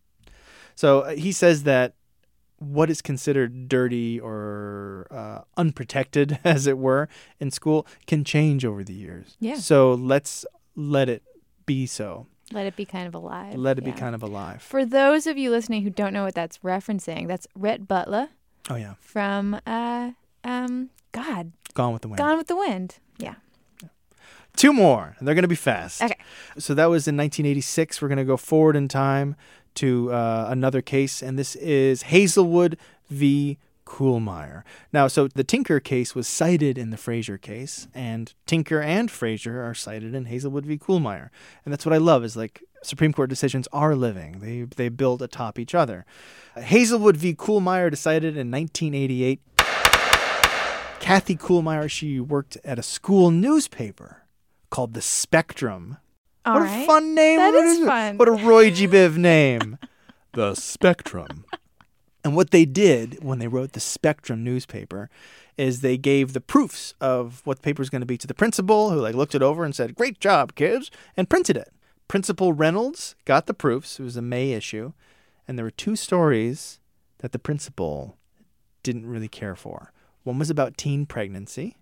So 0.77 1.00
uh, 1.00 1.11
he 1.17 1.33
says 1.33 1.65
that 1.65 1.95
what 2.61 2.89
is 2.89 3.03
considered 3.03 3.69
dirty 3.69 4.21
or 4.21 5.09
uh, 5.11 5.41
unprotected, 5.57 6.39
as 6.45 6.69
it 6.69 6.79
were, 6.79 7.09
in 7.41 7.50
school 7.50 7.85
can 8.07 8.23
change 8.23 8.65
over 8.65 8.85
the 8.85 8.95
years. 8.95 9.37
Yeah. 9.41 9.57
So 9.57 9.95
let's 9.95 10.47
let 10.77 11.09
it 11.09 11.25
be 11.67 11.85
so. 11.85 12.29
Let 12.53 12.67
it 12.67 12.77
be 12.77 12.85
kind 12.85 13.09
of 13.09 13.17
alive. 13.17 13.57
Let 13.57 13.77
it 13.79 13.85
be 13.85 13.91
kind 13.91 14.15
of 14.15 14.23
alive. 14.23 14.62
For 14.62 14.85
those 14.85 15.27
of 15.27 15.37
you 15.37 15.50
listening 15.50 15.83
who 15.83 15.91
don't 15.91 16.12
know 16.12 16.23
what 16.23 16.37
that's 16.37 16.59
referencing, 16.59 17.27
that's 17.27 17.49
Rhett 17.57 17.89
Butler 17.89 18.29
Oh, 18.69 18.77
yeah. 18.77 18.95
from 19.00 19.61
uh 19.67 20.12
um 20.45 20.91
God. 21.13 21.53
Gone 21.75 21.93
with 21.93 22.03
the 22.03 22.09
Wind. 22.09 22.19
Gone 22.19 22.39
with 22.39 22.47
the 22.47 22.57
Wind. 22.57 22.99
Yeah. 23.19 23.35
Two 24.57 24.73
more, 24.73 25.15
and 25.19 25.27
they're 25.27 25.35
going 25.35 25.43
to 25.43 25.49
be 25.49 25.55
fast. 25.55 26.03
Okay. 26.03 26.19
So 26.59 26.75
that 26.75 26.87
was 26.87 27.07
in 27.07 27.17
1986. 27.17 28.03
We're 28.03 28.09
going 28.09 28.19
to 28.19 28.25
go 28.25 28.37
forward 28.37 28.75
in 28.77 28.89
time 28.89 29.37
to 29.77 30.13
uh, 30.13 30.47
another 30.49 30.83
case, 30.83 31.23
and 31.23 31.39
this 31.39 31.55
is 31.57 32.03
Hazelwood 32.03 32.77
v. 33.09 33.59
Kuhlmeier. 33.87 34.63
Now, 34.93 35.09
so 35.09 35.29
the 35.29 35.45
Tinker 35.45 35.81
case 35.81 36.15
was 36.15 36.29
cited 36.29 36.79
in 36.79 36.91
the 36.91 36.97
Fraser 36.97 37.39
case, 37.39 37.89
and 37.95 38.33
Tinker 38.47 38.81
and 38.81 39.11
Fraser 39.11 39.63
are 39.63 39.75
cited 39.75 40.15
in 40.15 40.27
Hazelwood 40.27 40.67
v. 40.67 40.79
Kuhlmeier. 40.79 41.31
And 41.65 41.73
that's 41.73 41.85
what 41.85 41.93
I 41.93 41.99
love 41.99 42.25
is 42.25 42.37
like 42.37 42.63
Supreme 42.83 43.13
Court 43.13 43.29
decisions 43.29 43.69
are 43.73 43.95
living. 43.95 44.39
They 44.41 44.63
they 44.63 44.89
build 44.89 45.23
atop 45.23 45.59
each 45.59 45.75
other. 45.75 46.07
Hazelwood 46.57 47.17
v. 47.17 47.35
Kuhlmeier 47.35 47.91
decided 47.91 48.37
in 48.37 48.51
1988. 48.51 49.41
Kathy 51.00 51.35
Kuhlmeier, 51.37 51.90
she 51.90 52.21
worked 52.21 52.57
at 52.64 52.78
a 52.78 52.83
school 52.83 53.30
newspaper 53.30 54.23
called 54.71 54.95
The 54.95 55.00
Spectrum. 55.02 55.97
All 56.45 56.54
what 56.54 56.62
right. 56.62 56.83
a 56.83 56.87
fun 56.87 57.14
name. 57.14 57.38
That 57.38 57.52
What 57.52 57.64
is 57.64 57.87
fun. 57.87 58.19
What 58.19 58.28
a 58.28 58.33
Roy 58.33 58.71
G. 58.71 58.87
Biv 58.88 59.16
name. 59.16 59.78
the 60.33 60.54
Spectrum. 60.54 61.45
And 62.23 62.37
what 62.37 62.50
they 62.50 62.64
did 62.66 63.25
when 63.25 63.38
they 63.38 63.49
wrote 63.49 63.73
the 63.73 63.80
Spectrum 63.80 64.45
newspaper 64.45 65.09
is 65.57 65.80
they 65.80 65.97
gave 65.97 66.33
the 66.33 66.40
proofs 66.40 66.95
of 67.00 67.40
what 67.45 67.57
the 67.59 67.62
paper 67.62 67.80
was 67.80 67.90
going 67.90 68.00
to 68.02 68.07
be 68.07 68.19
to 68.19 68.26
the 68.26 68.35
principal, 68.35 68.90
who 68.90 69.00
like 69.00 69.14
looked 69.14 69.35
it 69.35 69.42
over 69.42 69.64
and 69.64 69.75
said, 69.75 69.95
"Great 69.95 70.21
job, 70.21 70.54
kids," 70.54 70.90
and 71.16 71.28
printed 71.30 71.57
it. 71.57 71.73
Principal 72.09 72.52
Reynolds 72.52 73.14
got 73.25 73.47
the 73.47 73.54
proofs. 73.54 73.99
It 73.99 74.02
was 74.02 74.16
a 74.16 74.23
May 74.23 74.52
issue, 74.52 74.92
and 75.49 75.57
there 75.59 75.64
were 75.64 75.71
two 75.71 75.97
stories 75.97 76.78
that 77.19 77.33
the 77.33 77.38
principal 77.38 78.16
didn't 78.83 79.07
really 79.07 79.28
care 79.28 79.54
for. 79.57 79.92
One 80.25 80.39
was 80.39 80.50
about 80.50 80.77
teen 80.77 81.07
pregnancy, 81.07 81.77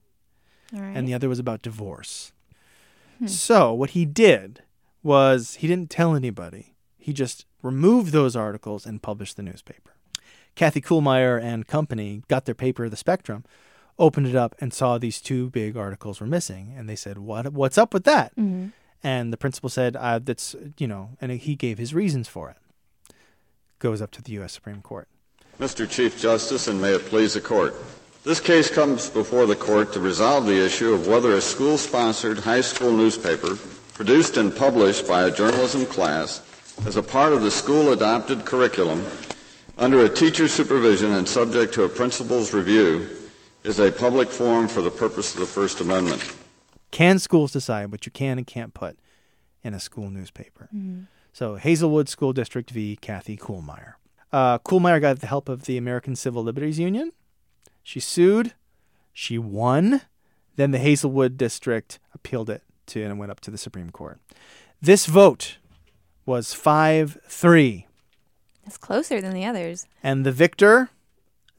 All 0.75 0.81
right. 0.81 0.97
and 0.97 1.07
the 1.09 1.15
other 1.15 1.29
was 1.29 1.39
about 1.39 1.63
divorce. 1.63 2.33
Hmm. 3.19 3.27
So 3.27 3.73
what 3.73 3.91
he 3.91 4.05
did 4.05 4.63
was 5.03 5.57
he 5.57 5.67
didn't 5.67 5.91
tell 5.91 6.15
anybody. 6.15 6.75
He 6.99 7.13
just 7.13 7.47
removed 7.63 8.13
those 8.13 8.37
articles 8.37 8.87
and 8.87 9.03
published 9.03 9.37
the 9.37 9.43
newspaper. 9.43 9.95
Kathy 10.55 10.81
Kuhlmeier 10.81 11.41
and 11.43 11.67
company 11.67 12.23
got 12.29 12.45
their 12.45 12.55
paper, 12.55 12.89
The 12.89 12.97
Spectrum, 12.97 13.45
opened 13.99 14.27
it 14.29 14.37
up 14.37 14.55
and 14.61 14.73
saw 14.73 14.99
these 14.99 15.21
two 15.21 15.51
big 15.51 15.77
articles 15.77 16.21
were 16.21 16.27
missing, 16.27 16.73
and 16.77 16.89
they 16.89 16.97
said, 16.97 17.19
"What? 17.19 17.53
What's 17.53 17.79
up 17.79 17.93
with 17.95 18.05
that?" 18.05 18.35
Mhm. 18.37 18.73
And 19.03 19.33
the 19.33 19.37
principal 19.37 19.69
said, 19.71 19.97
uh, 19.97 20.19
"That's 20.21 20.55
you 20.79 20.87
know," 20.87 21.11
and 21.21 21.33
he 21.33 21.55
gave 21.57 21.79
his 21.79 21.95
reasons 21.95 22.29
for 22.29 22.51
it. 22.51 22.57
Goes 23.79 24.01
up 24.03 24.11
to 24.13 24.23
the 24.23 24.33
U.S. 24.33 24.53
Supreme 24.53 24.83
Court. 24.83 25.09
Mr. 25.61 25.89
Chief 25.89 26.21
Justice, 26.21 26.69
and 26.69 26.81
may 26.81 26.93
it 26.95 27.07
please 27.07 27.35
the 27.35 27.41
court. 27.41 27.75
This 28.25 28.41
case 28.41 28.71
comes 28.71 29.09
before 29.09 29.47
the 29.47 29.57
court 29.57 29.93
to 29.93 30.01
resolve 30.01 30.45
the 30.45 30.65
issue 30.65 30.93
of 30.93 31.07
whether 31.07 31.33
a 31.35 31.41
school-sponsored 31.41 32.39
high 32.39 32.61
school 32.61 32.93
newspaper 32.93 33.57
produced 33.95 34.37
and 34.37 34.55
published 34.55 35.07
by 35.07 35.25
a 35.25 35.31
journalism 35.31 35.87
class 35.87 36.43
as 36.87 36.97
a 36.97 37.03
part 37.03 37.33
of 37.33 37.43
the 37.43 37.51
school-adopted 37.51 38.45
curriculum 38.45 39.05
under 39.79 40.05
a 40.05 40.09
teacher's 40.09 40.53
supervision 40.53 41.13
and 41.13 41.29
subject 41.29 41.73
to 41.75 41.85
a 41.85 41.89
principal's 41.89 42.53
review 42.53 43.09
is 43.65 43.79
a 43.79 43.93
public 43.93 44.29
forum 44.29 44.67
for 44.69 44.83
the 44.83 44.91
purpose 44.91 45.35
of 45.35 45.41
the 45.41 45.47
First 45.47 45.81
Amendment. 45.81 46.35
Can 46.91 47.19
schools 47.19 47.53
decide 47.53 47.91
what 47.93 48.05
you 48.05 48.13
can 48.13 48.39
and 48.39 48.47
can't 48.47 48.75
put 48.75 48.99
in 49.63 49.75
a 49.75 49.81
school 49.81 50.11
newspaper? 50.11 50.69
So 51.33 51.57
Hazelwood 51.57 52.09
School 52.09 52.33
District 52.33 52.71
v. 52.71 52.97
Kathy 52.97 53.37
Kuhlmeier. 53.37 53.95
Uh, 54.33 54.59
Kuhlmeier 54.59 55.01
got 55.01 55.21
the 55.21 55.27
help 55.27 55.49
of 55.49 55.65
the 55.65 55.77
American 55.77 56.17
Civil 56.17 56.43
Liberties 56.43 56.79
Union. 56.79 57.13
She 57.89 58.01
sued. 58.01 58.53
She 59.15 59.39
won. 59.39 60.03
Then 60.57 60.73
the 60.73 60.79
Hazelwood 60.79 61.39
District 61.39 61.99
appealed 62.13 62.51
it 62.51 62.63
to 62.89 63.03
and 63.03 63.19
went 63.19 63.33
up 63.33 63.41
to 63.41 63.51
the 63.51 63.57
Supreme 63.57 63.89
Court. 63.89 64.21
This 64.79 65.07
vote 65.07 65.57
was 66.27 66.53
5 66.53 67.17
3. 67.27 67.87
That's 68.63 68.77
closer 68.77 69.23
than 69.23 69.33
the 69.33 69.47
others. 69.47 69.87
And 70.03 70.27
the 70.27 70.33
victor, 70.33 70.91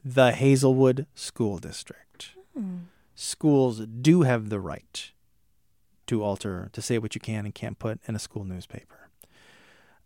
the 0.04 0.30
Hazelwood 0.30 1.06
School 1.16 1.58
District. 1.58 2.30
Hmm. 2.56 2.76
Schools 3.16 3.80
do 3.86 4.22
have 4.22 4.50
the 4.50 4.60
right 4.60 5.10
to 6.06 6.22
alter, 6.22 6.70
to 6.72 6.80
say 6.80 6.98
what 6.98 7.16
you 7.16 7.20
can 7.20 7.44
and 7.44 7.52
can't 7.52 7.80
put 7.80 7.98
in 8.06 8.14
a 8.14 8.20
school 8.20 8.44
newspaper. 8.44 9.08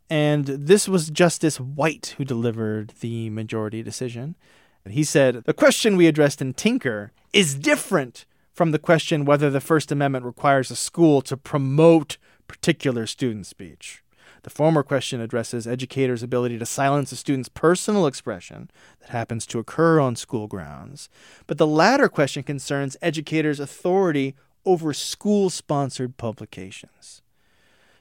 And 0.09 0.47
this 0.47 0.89
was 0.89 1.11
Justice 1.11 1.61
White 1.61 2.15
who 2.17 2.25
delivered 2.25 2.95
the 3.01 3.29
majority 3.29 3.83
decision. 3.83 4.37
And 4.85 4.95
he 4.95 5.05
said, 5.05 5.45
The 5.45 5.55
question 5.55 5.97
we 5.97 6.07
addressed 6.07 6.43
in 6.43 6.55
Tinker 6.55 7.13
is 7.33 7.55
different 7.55 8.27
from 8.53 8.71
the 8.71 8.79
question 8.79 9.25
whether 9.25 9.51
the 9.51 9.61
First 9.61 9.91
Amendment 9.91 10.25
requires 10.25 10.71
a 10.71 10.77
school 10.77 11.23
to 11.23 11.37
promote 11.37 12.19
particular 12.47 13.07
student 13.07 13.47
speech. 13.47 14.03
The 14.43 14.51
former 14.51 14.83
question 14.83 15.23
addresses 15.23 15.67
educators' 15.67 16.23
ability 16.23 16.59
to 16.59 16.67
silence 16.67 17.11
a 17.13 17.17
student's 17.17 17.49
personal 17.49 18.07
expression 18.07 18.71
that 19.01 19.09
happens 19.09 19.47
to 19.47 19.59
occur 19.59 19.99
on 19.99 20.17
school 20.17 20.47
grounds. 20.47 21.09
But 21.47 21.57
the 21.57 21.67
latter 21.67 22.11
question 22.11 22.43
concerns 22.43 22.99
educators' 23.01 23.59
authority 23.59 24.35
over 24.67 24.93
school 24.93 25.49
sponsored 25.49 26.19
publications. 26.19 27.23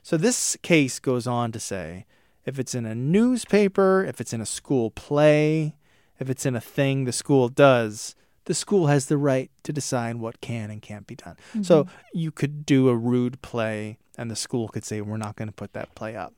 So 0.01 0.17
this 0.17 0.57
case 0.61 0.99
goes 0.99 1.25
on 1.25 1.53
to 1.53 1.61
say 1.61 2.05
if 2.45 2.59
it's 2.59 2.75
in 2.75 2.85
a 2.85 2.93
newspaper, 2.93 4.03
if 4.03 4.19
it's 4.19 4.33
in 4.33 4.41
a 4.41 4.45
school 4.45 4.91
play, 4.91 5.75
if 6.23 6.29
it's 6.29 6.45
in 6.45 6.55
a 6.55 6.61
thing 6.61 7.03
the 7.05 7.11
school 7.11 7.49
does, 7.49 8.15
the 8.45 8.53
school 8.53 8.87
has 8.87 9.05
the 9.07 9.17
right 9.17 9.51
to 9.63 9.71
decide 9.73 10.15
what 10.15 10.41
can 10.41 10.71
and 10.71 10.81
can't 10.81 11.05
be 11.05 11.15
done. 11.15 11.35
So 11.61 11.83
Mhm. 11.83 11.89
you 12.13 12.31
could 12.31 12.65
do 12.65 12.89
a 12.89 12.95
rude 12.95 13.41
play, 13.41 13.97
and 14.17 14.31
the 14.31 14.35
school 14.35 14.67
could 14.69 14.83
say, 14.85 15.01
We're 15.01 15.17
not 15.17 15.35
going 15.35 15.47
to 15.49 15.53
put 15.53 15.73
that 15.73 15.93
play 15.95 16.15
up. 16.15 16.33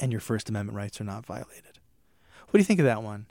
And 0.00 0.10
your 0.12 0.20
First 0.20 0.48
Amendment 0.48 0.76
rights 0.76 1.00
are 1.00 1.04
not 1.04 1.26
violated. 1.26 1.78
What 2.46 2.52
do 2.54 2.58
you 2.58 2.64
think 2.64 2.80
of 2.80 2.86
that 2.86 3.02
one? 3.02 3.26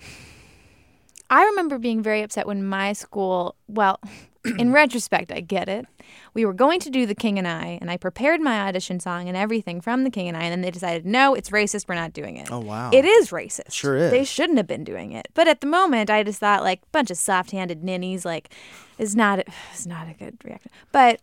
I 1.30 1.44
remember 1.44 1.78
being 1.78 2.02
very 2.02 2.22
upset 2.22 2.46
when 2.46 2.64
my 2.64 2.92
school, 2.92 3.56
well, 3.66 3.98
in 4.58 4.72
retrospect, 4.72 5.32
I 5.32 5.40
get 5.40 5.68
it. 5.68 5.86
We 6.34 6.44
were 6.44 6.52
going 6.52 6.80
to 6.80 6.90
do 6.90 7.06
The 7.06 7.14
King 7.14 7.38
and 7.38 7.48
I, 7.48 7.78
and 7.80 7.90
I 7.90 7.96
prepared 7.96 8.40
my 8.40 8.60
audition 8.60 9.00
song 9.00 9.28
and 9.28 9.36
everything 9.36 9.80
from 9.80 10.04
The 10.04 10.10
King 10.10 10.28
and 10.28 10.36
I, 10.36 10.44
and 10.44 10.52
then 10.52 10.60
they 10.60 10.70
decided, 10.70 11.04
no, 11.06 11.34
it's 11.34 11.50
racist. 11.50 11.88
We're 11.88 11.94
not 11.94 12.12
doing 12.12 12.36
it. 12.36 12.50
Oh, 12.50 12.60
wow. 12.60 12.90
It 12.92 13.04
is 13.04 13.30
racist. 13.30 13.72
Sure 13.72 13.96
is. 13.96 14.10
They 14.10 14.24
shouldn't 14.24 14.58
have 14.58 14.66
been 14.66 14.84
doing 14.84 15.12
it. 15.12 15.28
But 15.34 15.48
at 15.48 15.60
the 15.60 15.66
moment, 15.66 16.10
I 16.10 16.22
just 16.22 16.40
thought, 16.40 16.62
like, 16.62 16.80
bunch 16.92 17.10
of 17.10 17.16
soft-handed 17.16 17.82
ninnies, 17.82 18.24
like, 18.24 18.50
is 18.98 19.16
not 19.16 19.40
is 19.74 19.86
not 19.86 20.08
a 20.08 20.14
good 20.14 20.36
reaction. 20.44 20.70
But 20.92 21.20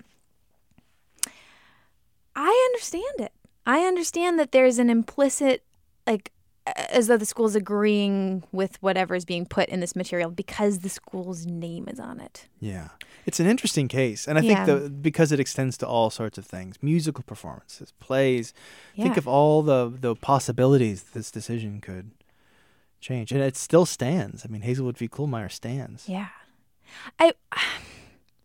I 2.35 2.69
understand 2.71 3.19
it. 3.19 3.31
I 3.65 3.81
understand 3.81 4.39
that 4.39 4.51
there's 4.51 4.79
an 4.79 4.89
implicit, 4.89 5.63
like, 6.05 6.31
as 6.65 7.07
though 7.07 7.17
the 7.17 7.25
school's 7.25 7.55
agreeing 7.55 8.43
with 8.51 8.81
whatever 8.81 9.15
is 9.15 9.25
being 9.25 9.45
put 9.45 9.69
in 9.69 9.79
this 9.79 9.95
material 9.95 10.31
because 10.31 10.79
the 10.79 10.89
school's 10.89 11.45
name 11.45 11.87
is 11.89 11.99
on 11.99 12.19
it. 12.19 12.47
Yeah. 12.59 12.89
It's 13.25 13.39
an 13.39 13.47
interesting 13.47 13.87
case. 13.87 14.27
And 14.27 14.37
I 14.37 14.41
think 14.41 14.65
the, 14.65 14.89
because 14.89 15.31
it 15.31 15.39
extends 15.39 15.77
to 15.77 15.87
all 15.87 16.09
sorts 16.09 16.37
of 16.37 16.45
things 16.45 16.75
musical 16.81 17.23
performances, 17.23 17.93
plays. 17.99 18.53
Think 18.95 19.17
of 19.17 19.27
all 19.27 19.61
the, 19.61 19.91
the 19.97 20.15
possibilities 20.15 21.03
this 21.03 21.31
decision 21.31 21.81
could 21.81 22.11
change. 22.99 23.31
And 23.31 23.41
it 23.41 23.55
still 23.55 23.85
stands. 23.85 24.45
I 24.45 24.49
mean, 24.49 24.61
Hazelwood 24.61 24.97
v. 24.97 25.07
Kuhlmeier 25.07 25.51
stands. 25.51 26.09
Yeah. 26.09 26.27
I 27.19 27.33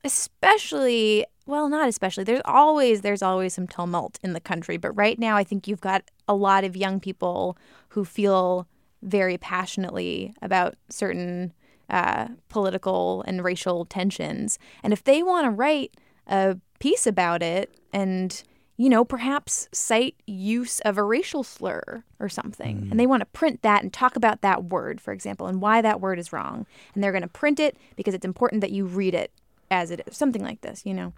especially 0.05 1.27
well 1.45 1.69
not 1.69 1.89
especially 1.89 2.23
there's 2.23 2.41
always 2.45 3.01
there's 3.01 3.21
always 3.21 3.53
some 3.53 3.67
tumult 3.67 4.17
in 4.23 4.33
the 4.33 4.41
country 4.41 4.77
but 4.77 4.93
right 4.93 5.19
now 5.19 5.37
I 5.37 5.43
think 5.43 5.67
you've 5.67 5.81
got 5.81 6.05
a 6.29 6.35
lot 6.35 6.63
of 6.63 6.77
young 6.77 7.01
people 7.01 7.59
who 7.91 8.05
feel 8.05 8.69
very 9.03 9.37
passionately 9.39 10.35
about 10.41 10.77
certain 10.89 11.53
uh, 11.91 12.29
political 12.49 13.23
and 13.27 13.45
racial 13.45 13.85
tensions. 13.85 14.59
And 14.83 14.93
if 14.93 15.05
they 15.05 15.23
want 15.23 15.47
to 15.47 15.51
write 15.51 15.95
a 16.27 16.59
piece 16.79 17.07
about 17.07 17.43
it 17.43 17.75
and 17.93 18.43
you 18.77 18.89
know 18.89 19.05
perhaps 19.05 19.69
cite 19.73 20.15
use 20.27 20.79
of 20.81 20.97
a 20.99 21.03
racial 21.03 21.43
slur 21.43 22.05
or 22.21 22.29
something 22.29 22.87
and 22.91 23.01
they 23.01 23.07
want 23.07 23.21
to 23.21 23.27
print 23.27 23.63
that 23.63 23.83
and 23.83 23.93
talk 23.93 24.15
about 24.15 24.43
that 24.43 24.65
word 24.65 25.01
for 25.01 25.13
example 25.13 25.47
and 25.47 25.61
why 25.61 25.81
that 25.81 26.01
word 26.01 26.19
is 26.19 26.33
wrong 26.33 26.67
and 26.95 27.03
they're 27.03 27.11
going 27.11 27.23
to 27.23 27.29
print 27.29 27.59
it 27.59 27.77
because 27.97 28.15
it's 28.15 28.25
important 28.25 28.61
that 28.61 28.71
you 28.71 28.85
read 28.85 29.15
it 29.15 29.33
as 29.71 29.91
it 29.91 30.03
is 30.07 30.17
something 30.17 30.43
like 30.43 30.61
this 30.61 30.87
you 30.87 30.95
know? 30.95 31.13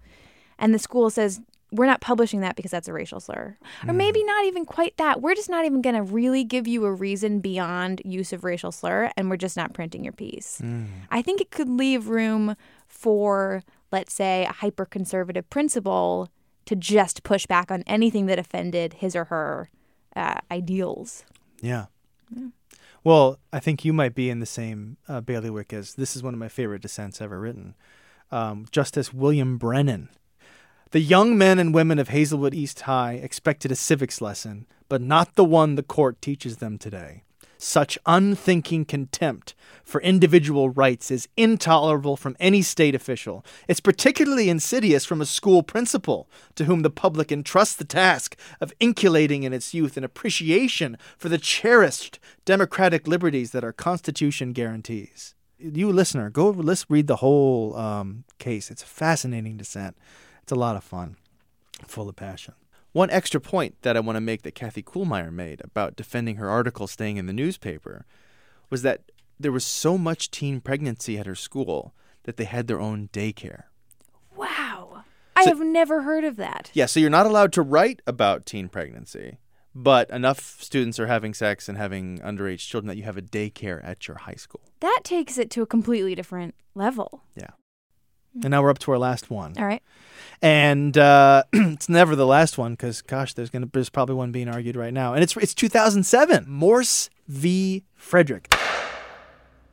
And 0.57 0.73
the 0.73 0.79
school 0.79 1.09
says 1.09 1.41
we're 1.71 1.85
not 1.85 2.01
publishing 2.01 2.41
that 2.41 2.55
because 2.55 2.71
that's 2.71 2.87
a 2.87 2.93
racial 2.93 3.19
slur 3.19 3.57
or 3.87 3.93
maybe 3.93 4.23
not 4.23 4.45
even 4.45 4.65
quite 4.65 4.95
that 4.97 5.21
we're 5.21 5.35
just 5.35 5.49
not 5.49 5.65
even 5.65 5.81
going 5.81 5.95
to 5.95 6.01
really 6.03 6.43
give 6.43 6.67
you 6.67 6.83
a 6.85 6.91
reason 6.91 7.39
beyond 7.39 8.01
use 8.03 8.33
of 8.33 8.43
racial 8.43 8.71
slur 8.71 9.09
and 9.15 9.29
we're 9.29 9.37
just 9.37 9.55
not 9.55 9.73
printing 9.73 10.03
your 10.03 10.13
piece 10.13 10.61
i 11.09 11.21
think 11.21 11.39
it 11.41 11.49
could 11.51 11.69
leave 11.69 12.09
room 12.09 12.55
for 12.87 13.63
let's 13.91 14.13
say 14.13 14.45
a 14.45 14.51
hyper 14.51 14.85
conservative 14.85 15.49
principal 15.49 16.29
to 16.65 16.75
just 16.75 17.23
push 17.23 17.45
back 17.45 17.71
on 17.71 17.83
anything 17.87 18.25
that 18.25 18.37
offended 18.37 18.93
his 18.95 19.15
or 19.15 19.25
her 19.25 19.69
uh, 20.15 20.39
ideals 20.51 21.23
Yeah. 21.61 21.85
Well, 23.03 23.39
I 23.51 23.59
think 23.59 23.83
you 23.83 23.93
might 23.93 24.13
be 24.13 24.29
in 24.29 24.39
the 24.39 24.45
same 24.45 24.97
uh, 25.07 25.21
bailiwick 25.21 25.73
as 25.73 25.95
this 25.95 26.15
is 26.15 26.21
one 26.23 26.33
of 26.33 26.39
my 26.39 26.49
favorite 26.49 26.81
dissents 26.81 27.21
ever 27.21 27.39
written. 27.39 27.75
Um, 28.31 28.65
Justice 28.71 29.13
William 29.13 29.57
Brennan. 29.57 30.09
The 30.91 30.99
young 30.99 31.37
men 31.37 31.57
and 31.57 31.73
women 31.73 31.99
of 31.99 32.09
Hazelwood 32.09 32.53
East 32.53 32.81
High 32.81 33.13
expected 33.13 33.71
a 33.71 33.77
civics 33.77 34.19
lesson, 34.19 34.65
but 34.89 35.01
not 35.01 35.35
the 35.35 35.45
one 35.45 35.75
the 35.75 35.83
court 35.83 36.21
teaches 36.21 36.57
them 36.57 36.77
today. 36.77 37.23
Such 37.57 37.97
unthinking 38.05 38.83
contempt 38.83 39.53
for 39.85 40.01
individual 40.01 40.69
rights 40.69 41.09
is 41.09 41.29
intolerable 41.37 42.17
from 42.17 42.35
any 42.41 42.61
state 42.61 42.93
official. 42.93 43.45
It's 43.69 43.79
particularly 43.79 44.49
insidious 44.49 45.05
from 45.05 45.21
a 45.21 45.25
school 45.25 45.63
principal 45.63 46.27
to 46.55 46.65
whom 46.65 46.81
the 46.81 46.89
public 46.89 47.31
entrusts 47.31 47.77
the 47.77 47.85
task 47.85 48.35
of 48.59 48.73
inculcating 48.81 49.43
in 49.43 49.53
its 49.53 49.73
youth 49.73 49.95
an 49.95 50.03
appreciation 50.03 50.97
for 51.17 51.29
the 51.29 51.37
cherished 51.37 52.19
democratic 52.43 53.07
liberties 53.07 53.51
that 53.51 53.63
our 53.63 53.71
Constitution 53.71 54.51
guarantees. 54.51 55.35
You 55.57 55.89
listener, 55.89 56.29
go 56.29 56.49
let's 56.49 56.89
read 56.89 57.07
the 57.07 57.17
whole 57.17 57.77
um, 57.77 58.25
case. 58.39 58.69
It's 58.69 58.83
a 58.83 58.87
fascinating 58.87 59.55
dissent. 59.55 59.95
It's 60.51 60.57
a 60.57 60.59
lot 60.59 60.75
of 60.75 60.83
fun, 60.83 61.15
full 61.87 62.09
of 62.09 62.17
passion. 62.17 62.55
One 62.91 63.09
extra 63.09 63.39
point 63.39 63.75
that 63.83 63.95
I 63.95 64.01
want 64.01 64.17
to 64.17 64.19
make 64.21 64.41
that 64.41 64.53
Kathy 64.53 64.83
Kuhlmeier 64.83 65.31
made 65.31 65.61
about 65.63 65.95
defending 65.95 66.35
her 66.35 66.49
article 66.49 66.87
staying 66.87 67.15
in 67.15 67.25
the 67.25 67.31
newspaper 67.31 68.05
was 68.69 68.81
that 68.81 69.13
there 69.39 69.53
was 69.53 69.63
so 69.65 69.97
much 69.97 70.29
teen 70.29 70.59
pregnancy 70.59 71.17
at 71.17 71.25
her 71.25 71.35
school 71.35 71.93
that 72.23 72.35
they 72.35 72.43
had 72.43 72.67
their 72.67 72.81
own 72.81 73.07
daycare. 73.13 73.63
wow 74.35 75.05
i 75.37 75.43
have 75.43 75.61
never 75.61 76.01
heard 76.01 76.25
of 76.25 76.35
that 76.35 76.69
Yeah, 76.73 76.85
so 76.85 76.99
you're 76.99 77.09
not 77.09 77.25
allowed 77.25 77.53
to 77.53 77.61
write 77.61 78.01
about 78.05 78.45
teen 78.45 78.67
pregnancy, 78.67 79.37
but 79.73 80.09
enough 80.09 80.61
students 80.61 80.99
are 80.99 81.07
having 81.07 81.33
sex 81.33 81.69
and 81.69 81.77
having 81.77 82.17
underage 82.19 82.67
children 82.67 82.89
that 82.89 82.97
you 82.97 83.03
have 83.03 83.15
a 83.15 83.21
daycare 83.21 83.79
at 83.87 84.05
your 84.09 84.17
high 84.17 84.35
school. 84.35 84.59
that 84.81 84.99
takes 85.05 85.37
it 85.37 85.49
to 85.51 85.61
a 85.61 85.65
completely 85.65 86.13
different 86.13 86.55
level 86.75 87.23
Yeah. 87.37 87.51
And 88.33 88.51
now 88.51 88.61
we're 88.61 88.69
up 88.69 88.79
to 88.79 88.91
our 88.91 88.97
last 88.97 89.29
one. 89.29 89.53
all 89.57 89.65
right 89.65 89.83
and 90.41 90.97
uh, 90.97 91.43
it's 91.53 91.87
never 91.87 92.15
the 92.15 92.25
last 92.25 92.57
one 92.57 92.73
because 92.73 93.01
gosh, 93.01 93.33
there's 93.33 93.49
gonna 93.49 93.69
there's 93.71 93.89
probably 93.89 94.15
one 94.15 94.31
being 94.31 94.47
argued 94.47 94.75
right 94.75 94.93
now, 94.93 95.13
and 95.13 95.23
it's 95.23 95.35
it's 95.37 95.53
2007, 95.53 96.45
Morse 96.47 97.09
v. 97.27 97.83
Frederick. 97.95 98.53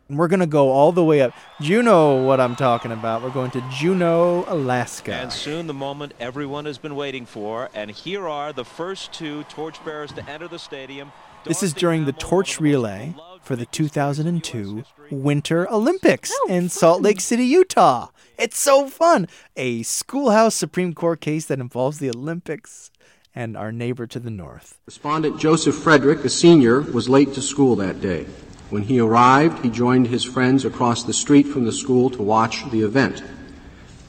And 0.08 0.18
We're 0.18 0.28
gonna 0.28 0.46
go 0.46 0.70
all 0.70 0.92
the 0.92 1.04
way 1.04 1.20
up. 1.20 1.32
You 1.60 1.82
know 1.82 2.22
what 2.22 2.40
I'm 2.40 2.56
talking 2.56 2.92
about. 2.92 3.22
We're 3.22 3.30
going 3.30 3.50
to 3.52 3.64
Juneau, 3.70 4.44
Alaska. 4.46 5.14
And 5.14 5.32
soon 5.32 5.66
the 5.66 5.74
moment 5.74 6.14
everyone 6.20 6.64
has 6.66 6.78
been 6.78 6.96
waiting 6.96 7.26
for. 7.26 7.68
And 7.74 7.90
here 7.90 8.26
are 8.28 8.52
the 8.52 8.64
first 8.64 9.12
two 9.12 9.44
torchbearers 9.44 10.12
to 10.12 10.30
enter 10.30 10.48
the 10.48 10.58
stadium. 10.58 11.12
This 11.44 11.62
is 11.62 11.72
during 11.72 12.04
the 12.04 12.12
torch 12.12 12.60
relay 12.60 13.14
for 13.48 13.56
the 13.56 13.64
2002 13.64 14.84
Winter 15.10 15.66
Olympics 15.72 16.30
in 16.50 16.68
Salt 16.68 17.00
Lake 17.00 17.18
City, 17.18 17.46
Utah. 17.46 18.08
It's 18.38 18.58
so 18.58 18.88
fun. 18.88 19.26
A 19.56 19.82
schoolhouse 19.84 20.54
Supreme 20.54 20.92
Court 20.92 21.22
case 21.22 21.46
that 21.46 21.58
involves 21.58 21.98
the 21.98 22.10
Olympics 22.10 22.90
and 23.34 23.56
our 23.56 23.72
neighbor 23.72 24.06
to 24.06 24.20
the 24.20 24.30
north. 24.30 24.78
Respondent 24.84 25.40
Joseph 25.40 25.76
Frederick, 25.76 26.26
a 26.26 26.28
senior, 26.28 26.82
was 26.82 27.08
late 27.08 27.32
to 27.32 27.40
school 27.40 27.74
that 27.76 28.02
day. 28.02 28.26
When 28.68 28.82
he 28.82 29.00
arrived, 29.00 29.64
he 29.64 29.70
joined 29.70 30.08
his 30.08 30.26
friends 30.26 30.66
across 30.66 31.04
the 31.04 31.14
street 31.14 31.46
from 31.46 31.64
the 31.64 31.72
school 31.72 32.10
to 32.10 32.22
watch 32.22 32.70
the 32.70 32.82
event. 32.82 33.24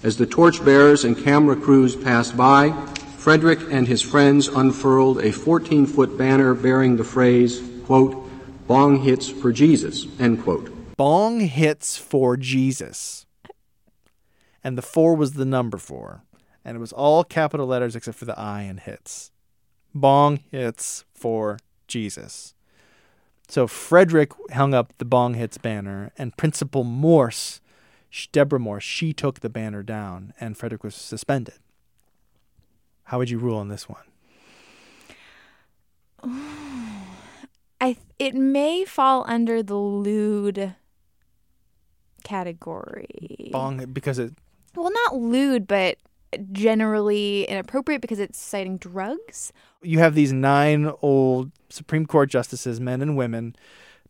As 0.04 0.17
the 0.17 0.25
torchbearers 0.25 1.06
and 1.06 1.17
camera 1.17 1.56
crews 1.56 1.95
passed 1.95 2.36
by, 2.36 2.71
Frederick 3.15 3.62
and 3.71 3.88
his 3.88 4.02
friends 4.02 4.49
unfurled 4.49 5.23
a 5.23 5.32
14 5.32 5.86
foot 5.86 6.17
banner 6.17 6.54
bearing 6.54 6.97
the 6.97 7.06
phrase, 7.06 7.62
quote, 7.86 8.28
bong 8.69 9.01
hits 9.01 9.27
for 9.27 9.51
Jesus, 9.51 10.05
end 10.19 10.43
quote. 10.43 10.71
Bong 10.95 11.39
hits 11.39 11.97
for 11.97 12.38
Jesus. 12.38 13.25
And 14.63 14.77
the 14.77 14.84
four 14.84 15.15
was 15.15 15.34
the 15.34 15.43
number 15.43 15.77
four. 15.77 16.21
And 16.63 16.77
it 16.77 16.79
was 16.79 16.93
all 16.93 17.23
capital 17.23 17.65
letters 17.65 17.95
except 17.95 18.17
for 18.17 18.25
the 18.25 18.38
I 18.38 18.62
and 18.62 18.79
hits. 18.79 19.32
Bong 19.95 20.41
hits 20.51 21.03
for 21.15 21.58
Jesus. 21.88 22.53
So 23.47 23.65
Frederick 23.65 24.34
hung 24.51 24.75
up 24.75 24.93
the 24.99 25.05
Bong 25.05 25.34
Hits 25.34 25.58
banner, 25.58 26.12
and 26.15 26.38
Principal 26.38 26.84
Morse, 26.84 27.62
sh- 28.12 28.27
Deborah 28.27 28.60
Morse, 28.60 28.84
she 28.84 29.12
took 29.13 29.39
the 29.39 29.49
banner 29.49 29.82
down, 29.82 30.34
and 30.39 30.55
Frederick 30.55 30.84
was 30.84 30.93
suspended. 30.93 31.55
How 33.05 33.17
would 33.17 33.32
you 33.32 33.39
rule 33.39 33.58
on 33.58 33.69
this 33.69 33.88
one? 33.89 34.03
I 37.81 37.97
it 38.17 38.35
may 38.35 38.85
fall 38.85 39.25
under 39.27 39.63
the 39.63 39.75
lewd 39.77 40.75
category. 42.23 43.49
Bong, 43.51 43.85
because 43.91 44.19
it 44.19 44.33
Well, 44.75 44.91
not 44.91 45.15
lewd, 45.15 45.67
but 45.67 45.97
generally 46.51 47.43
inappropriate 47.45 48.01
because 48.01 48.19
it's 48.19 48.39
citing 48.39 48.77
drugs. 48.77 49.51
you 49.81 49.99
have 49.99 50.13
these 50.13 50.31
nine 50.31 50.91
old 51.01 51.51
Supreme 51.69 52.05
Court 52.05 52.29
justices, 52.29 52.79
men 52.79 53.01
and 53.01 53.17
women, 53.17 53.55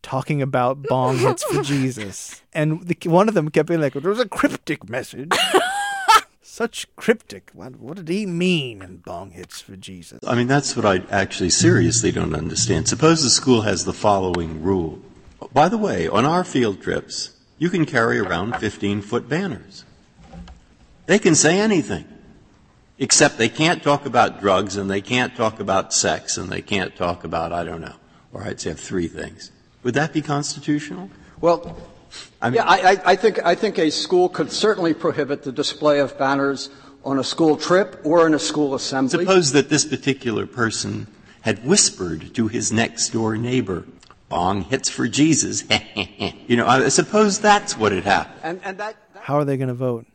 talking 0.02 0.42
about 0.42 0.82
bong 0.82 1.16
hits 1.18 1.42
for 1.44 1.62
Jesus, 1.74 2.42
and 2.52 2.86
the, 2.86 2.96
one 3.08 3.28
of 3.28 3.34
them 3.34 3.48
kept 3.50 3.68
being 3.68 3.80
like, 3.80 3.94
"There 3.94 4.10
was 4.10 4.20
a 4.20 4.28
cryptic 4.28 4.88
message." 4.88 5.30
Such 6.52 6.88
cryptic. 6.96 7.52
What, 7.54 7.76
what 7.76 7.96
did 7.96 8.08
he 8.08 8.26
mean 8.26 8.82
in 8.82 8.96
bong 8.96 9.30
hits 9.30 9.60
for 9.60 9.76
Jesus? 9.76 10.18
I 10.26 10.34
mean, 10.34 10.48
that's 10.48 10.74
what 10.74 10.84
I 10.84 11.00
actually 11.08 11.50
seriously 11.50 12.10
don't 12.10 12.34
understand. 12.34 12.88
Suppose 12.88 13.22
the 13.22 13.30
school 13.30 13.60
has 13.60 13.84
the 13.84 13.92
following 13.92 14.60
rule. 14.60 14.98
By 15.52 15.68
the 15.68 15.78
way, 15.78 16.08
on 16.08 16.26
our 16.26 16.42
field 16.42 16.82
trips, 16.82 17.30
you 17.58 17.70
can 17.70 17.86
carry 17.86 18.18
around 18.18 18.56
15 18.56 19.00
foot 19.00 19.28
banners. 19.28 19.84
They 21.06 21.20
can 21.20 21.36
say 21.36 21.60
anything, 21.60 22.04
except 22.98 23.38
they 23.38 23.48
can't 23.48 23.80
talk 23.80 24.04
about 24.04 24.40
drugs 24.40 24.76
and 24.76 24.90
they 24.90 25.00
can't 25.00 25.36
talk 25.36 25.60
about 25.60 25.94
sex 25.94 26.36
and 26.36 26.50
they 26.50 26.62
can't 26.62 26.96
talk 26.96 27.22
about, 27.22 27.52
I 27.52 27.62
don't 27.62 27.80
know, 27.80 27.94
or 28.32 28.42
I'd 28.42 28.60
say 28.60 28.74
three 28.74 29.06
things. 29.06 29.52
Would 29.84 29.94
that 29.94 30.12
be 30.12 30.20
constitutional? 30.20 31.10
Well, 31.40 31.76
I 32.40 32.50
mean, 32.50 32.56
yeah, 32.56 32.64
I, 32.64 32.92
I, 32.92 33.02
I 33.06 33.16
think 33.16 33.44
I 33.44 33.54
think 33.54 33.78
a 33.78 33.90
school 33.90 34.28
could 34.28 34.50
certainly 34.50 34.94
prohibit 34.94 35.42
the 35.42 35.52
display 35.52 36.00
of 36.00 36.18
banners 36.18 36.70
on 37.04 37.18
a 37.18 37.24
school 37.24 37.56
trip 37.56 38.00
or 38.04 38.26
in 38.26 38.34
a 38.34 38.38
school 38.38 38.74
assembly. 38.74 39.24
Suppose 39.24 39.52
that 39.52 39.68
this 39.68 39.84
particular 39.84 40.46
person 40.46 41.06
had 41.42 41.64
whispered 41.64 42.34
to 42.34 42.48
his 42.48 42.72
next 42.72 43.10
door 43.10 43.36
neighbor, 43.36 43.84
"Bong 44.28 44.62
hits 44.62 44.88
for 44.88 45.08
Jesus." 45.08 45.64
you 46.46 46.56
know, 46.56 46.66
I 46.66 46.88
suppose 46.88 47.38
that's 47.38 47.76
what 47.76 47.92
had 47.92 48.04
happened. 48.04 48.40
And, 48.42 48.60
and 48.64 48.78
that, 48.78 48.96
How 49.20 49.36
are 49.36 49.44
they 49.44 49.56
going 49.56 49.68
to 49.68 49.74
vote? 49.74 50.06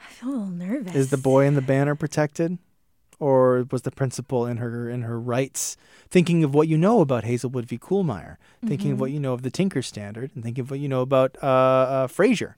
I 0.00 0.06
feel 0.06 0.28
a 0.28 0.30
little 0.30 0.46
nervous. 0.46 0.94
Is 0.94 1.10
the 1.10 1.16
boy 1.16 1.46
in 1.46 1.54
the 1.54 1.62
banner 1.62 1.94
protected, 1.94 2.58
or 3.20 3.66
was 3.70 3.82
the 3.82 3.90
principal 3.90 4.46
in 4.46 4.56
her 4.58 4.88
in 4.88 5.02
her 5.02 5.18
rights, 5.20 5.76
thinking 6.10 6.42
of 6.44 6.54
what 6.54 6.68
you 6.68 6.76
know 6.78 7.00
about 7.00 7.24
Hazelwood 7.24 7.66
v. 7.66 7.78
Kuhlmeier, 7.78 8.36
thinking 8.66 8.90
of 8.92 8.96
Mhm. 8.96 9.00
what 9.00 9.10
you 9.10 9.20
know 9.20 9.32
of 9.32 9.42
the 9.42 9.50
Tinker 9.50 9.82
Standard, 9.82 10.30
and 10.34 10.42
thinking 10.44 10.62
of 10.62 10.70
what 10.70 10.80
you 10.80 10.88
know 10.88 11.00
about 11.02 11.36
uh, 11.42 11.46
uh, 11.46 12.06
Fraser? 12.06 12.56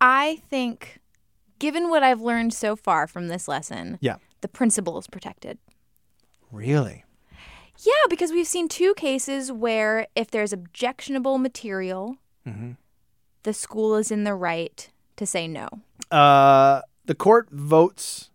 I 0.00 0.36
think, 0.50 0.98
given 1.58 1.88
what 1.88 2.02
I've 2.02 2.20
learned 2.20 2.52
so 2.52 2.76
far 2.76 3.06
from 3.06 3.28
this 3.28 3.48
lesson, 3.48 3.98
Yeah. 4.00 4.16
the 4.42 4.48
principal 4.48 4.98
is 4.98 5.06
protected. 5.06 5.58
Really? 6.52 7.04
Yeah, 7.80 7.92
because 8.08 8.30
we've 8.32 8.46
seen 8.46 8.68
two 8.68 8.94
cases 8.94 9.52
where 9.52 10.06
if 10.16 10.30
there's 10.30 10.52
objectionable 10.52 11.38
material, 11.38 12.16
Mm-hmm. 12.46 12.72
the 13.42 13.52
school 13.52 13.96
is 13.96 14.10
in 14.10 14.24
the 14.24 14.34
right 14.34 14.88
to 15.16 15.26
say 15.26 15.48
no. 15.48 15.68
Uh, 16.10 16.82
the 17.06 17.14
court 17.14 17.48
votes 17.50 18.30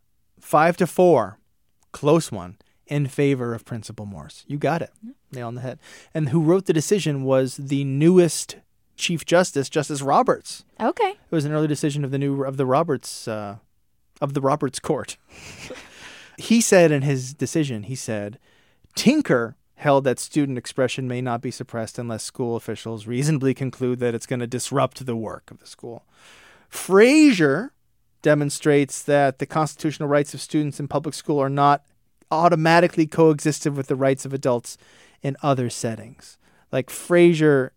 five 0.52 0.76
to 0.76 0.86
four, 0.86 1.38
close 1.94 2.30
one, 2.30 2.58
in 2.86 3.08
favor 3.08 3.54
of 3.54 3.64
Principal 3.64 4.06
Morse. 4.06 4.44
You 4.48 4.58
got 4.58 4.82
it. 4.82 4.92
Nail 5.32 5.48
on 5.48 5.56
the 5.56 5.62
head. 5.62 5.80
And 6.14 6.28
who 6.28 6.42
wrote 6.42 6.66
the 6.66 6.74
decision 6.74 7.24
was 7.24 7.56
the 7.56 7.86
newest 7.86 8.58
Chief 8.98 9.26
Justice, 9.26 9.70
Justice 9.70 10.02
Roberts. 10.02 10.66
Okay. 10.78 11.12
It 11.12 11.32
was 11.32 11.46
an 11.46 11.54
early 11.54 11.70
decision 11.70 12.04
of 12.04 12.12
the 12.12 12.18
new 12.18 12.44
of 12.44 12.58
the 12.58 12.66
Roberts 12.66 13.30
uh, 13.30 13.60
of 14.20 14.34
the 14.34 14.42
Roberts 14.42 14.82
Court. 14.82 15.16
he 16.38 16.60
said 16.60 16.92
in 16.92 17.02
his 17.02 17.34
decision, 17.34 17.84
he 17.84 17.96
said, 17.96 18.38
Tinker 18.94 19.56
held 19.76 20.04
that 20.04 20.20
student 20.20 20.58
expression 20.58 21.08
may 21.08 21.22
not 21.22 21.42
be 21.42 21.50
suppressed 21.50 21.98
unless 21.98 22.24
school 22.24 22.58
officials 22.58 23.08
reasonably 23.08 23.54
conclude 23.54 24.00
that 24.00 24.14
it's 24.14 24.28
going 24.28 24.42
to 24.42 24.48
disrupt 24.48 25.06
the 25.06 25.16
work 25.16 25.50
of 25.50 25.60
the 25.60 25.66
school. 25.66 26.04
Fraser 26.68 27.72
demonstrates 28.22 29.02
that 29.04 29.40
the 29.40 29.46
constitutional 29.46 30.10
rights 30.10 30.34
of 30.34 30.42
students 30.42 30.80
in 30.80 30.88
public 30.88 31.16
school 31.16 31.40
are 31.40 31.50
not 31.50 31.86
automatically 32.30 33.06
coexistent 33.06 33.76
with 33.76 33.88
the 33.88 33.96
rights 33.96 34.26
of 34.26 34.34
adults 34.34 34.78
in 35.22 35.36
other 35.42 35.70
settings. 35.70 36.38
Like 36.72 36.90
Fraser, 36.90 37.74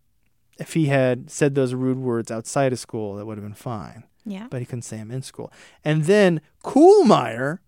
if 0.57 0.73
he 0.73 0.85
had 0.85 1.29
said 1.29 1.55
those 1.55 1.73
rude 1.73 1.97
words 1.97 2.31
outside 2.31 2.71
of 2.71 2.79
school, 2.79 3.15
that 3.15 3.25
would 3.25 3.37
have 3.37 3.45
been 3.45 3.53
fine. 3.53 4.03
Yeah. 4.25 4.47
But 4.49 4.59
he 4.59 4.65
couldn't 4.65 4.83
say 4.83 4.97
them 4.97 5.11
in 5.11 5.21
school. 5.21 5.51
And 5.83 6.05
then 6.05 6.41
Kuhlmeier 6.63 7.59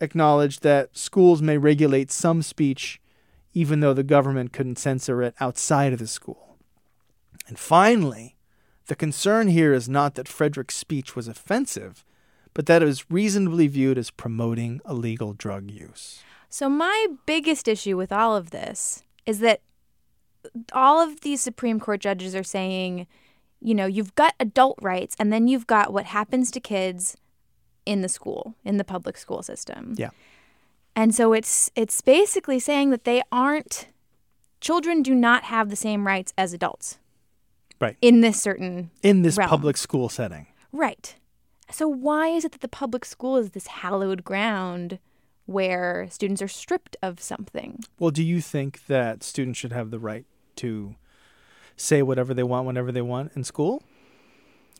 acknowledged 0.00 0.62
that 0.62 0.96
schools 0.96 1.40
may 1.40 1.56
regulate 1.56 2.10
some 2.10 2.42
speech 2.42 3.00
even 3.54 3.78
though 3.80 3.94
the 3.94 4.02
government 4.02 4.52
couldn't 4.52 4.78
censor 4.78 5.22
it 5.22 5.34
outside 5.40 5.92
of 5.92 6.00
the 6.00 6.08
school. 6.08 6.58
And 7.46 7.58
finally, 7.58 8.36
the 8.86 8.96
concern 8.96 9.48
here 9.48 9.72
is 9.72 9.88
not 9.88 10.16
that 10.16 10.28
Frederick's 10.28 10.76
speech 10.76 11.14
was 11.14 11.28
offensive, 11.28 12.04
but 12.54 12.66
that 12.66 12.82
it 12.82 12.86
was 12.86 13.10
reasonably 13.10 13.66
viewed 13.66 13.98
as 13.98 14.10
promoting 14.10 14.80
illegal 14.88 15.32
drug 15.32 15.70
use. 15.70 16.22
So, 16.48 16.68
my 16.68 17.08
biggest 17.26 17.66
issue 17.68 17.96
with 17.96 18.12
all 18.12 18.36
of 18.36 18.50
this 18.50 19.02
is 19.26 19.40
that 19.40 19.60
all 20.72 21.00
of 21.00 21.22
these 21.22 21.40
Supreme 21.40 21.80
Court 21.80 22.00
judges 22.00 22.34
are 22.34 22.44
saying, 22.44 23.06
you 23.60 23.74
know, 23.74 23.86
you've 23.86 24.14
got 24.14 24.34
adult 24.38 24.78
rights, 24.80 25.16
and 25.18 25.32
then 25.32 25.48
you've 25.48 25.66
got 25.66 25.92
what 25.92 26.06
happens 26.06 26.50
to 26.52 26.60
kids 26.60 27.16
in 27.86 28.02
the 28.02 28.08
school, 28.08 28.54
in 28.64 28.76
the 28.76 28.84
public 28.84 29.16
school 29.18 29.42
system. 29.42 29.94
Yeah. 29.96 30.10
And 30.96 31.14
so 31.14 31.32
it's 31.32 31.70
it's 31.74 32.00
basically 32.00 32.60
saying 32.60 32.90
that 32.90 33.04
they 33.04 33.22
aren't 33.32 33.88
children 34.60 35.02
do 35.02 35.14
not 35.14 35.44
have 35.44 35.70
the 35.70 35.76
same 35.76 36.06
rights 36.06 36.32
as 36.38 36.52
adults. 36.52 36.98
Right. 37.80 37.96
In 38.00 38.20
this 38.20 38.40
certain 38.40 38.90
In 39.02 39.22
this 39.22 39.36
realm. 39.36 39.50
public 39.50 39.76
school 39.76 40.08
setting. 40.08 40.46
Right. 40.72 41.16
So 41.74 41.88
why 41.88 42.28
is 42.28 42.44
it 42.44 42.52
that 42.52 42.60
the 42.60 42.68
public 42.68 43.04
school 43.04 43.36
is 43.36 43.50
this 43.50 43.66
hallowed 43.66 44.22
ground 44.22 45.00
where 45.46 46.06
students 46.08 46.40
are 46.40 46.46
stripped 46.46 46.96
of 47.02 47.20
something? 47.20 47.82
Well, 47.98 48.12
do 48.12 48.22
you 48.22 48.40
think 48.40 48.86
that 48.86 49.24
students 49.24 49.58
should 49.58 49.72
have 49.72 49.90
the 49.90 49.98
right 49.98 50.24
to 50.56 50.94
say 51.76 52.00
whatever 52.00 52.32
they 52.32 52.44
want 52.44 52.68
whenever 52.68 52.92
they 52.92 53.02
want 53.02 53.32
in 53.34 53.42
school? 53.42 53.82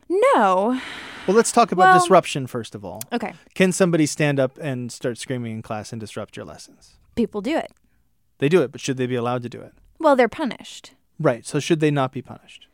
No. 0.08 0.80
Well, 1.26 1.36
let's 1.36 1.50
talk 1.50 1.72
about 1.72 1.82
Well- 1.86 1.98
disruption 1.98 2.46
first 2.46 2.76
of 2.76 2.84
all. 2.84 3.02
Okay. 3.12 3.32
Can 3.54 3.72
somebody 3.72 4.06
stand 4.06 4.38
up 4.38 4.56
and 4.58 4.92
start 4.92 5.18
screaming 5.18 5.50
in 5.50 5.62
class 5.62 5.90
and 5.90 5.98
disrupt 5.98 6.36
your 6.36 6.46
lessons? 6.46 6.94
People 7.16 7.40
do 7.40 7.56
it. 7.56 7.72
They 8.38 8.48
do 8.48 8.62
it, 8.62 8.70
but 8.70 8.80
should 8.80 8.98
they 8.98 9.06
be 9.06 9.16
allowed 9.16 9.42
to 9.42 9.48
do 9.48 9.60
it? 9.60 9.72
Well, 9.98 10.14
they're 10.14 10.28
punished. 10.28 10.92
Right. 11.18 11.44
So 11.44 11.58
should 11.58 11.80
they 11.80 11.90
not 11.90 12.12
be 12.12 12.22
punished? 12.22 12.68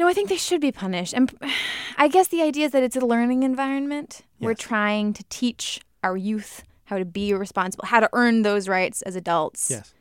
No, 0.00 0.08
I 0.08 0.14
think 0.14 0.30
they 0.30 0.36
should 0.38 0.62
be 0.62 0.72
punished. 0.72 1.12
And 1.12 1.30
I 1.98 2.08
guess 2.08 2.28
the 2.28 2.40
idea 2.40 2.64
is 2.64 2.72
that 2.72 2.82
it's 2.82 2.96
a 2.96 3.04
learning 3.04 3.42
environment. 3.42 4.22
We're 4.40 4.54
trying 4.54 5.12
to 5.12 5.22
teach 5.28 5.82
our 6.02 6.16
youth 6.16 6.64
how 6.84 6.96
to 6.96 7.04
be 7.04 7.34
responsible, 7.34 7.84
how 7.84 8.00
to 8.00 8.08
earn 8.14 8.40
those 8.40 8.66
rights 8.66 9.02
as 9.02 9.14
adults. 9.14 9.68
Yes. 9.70 9.92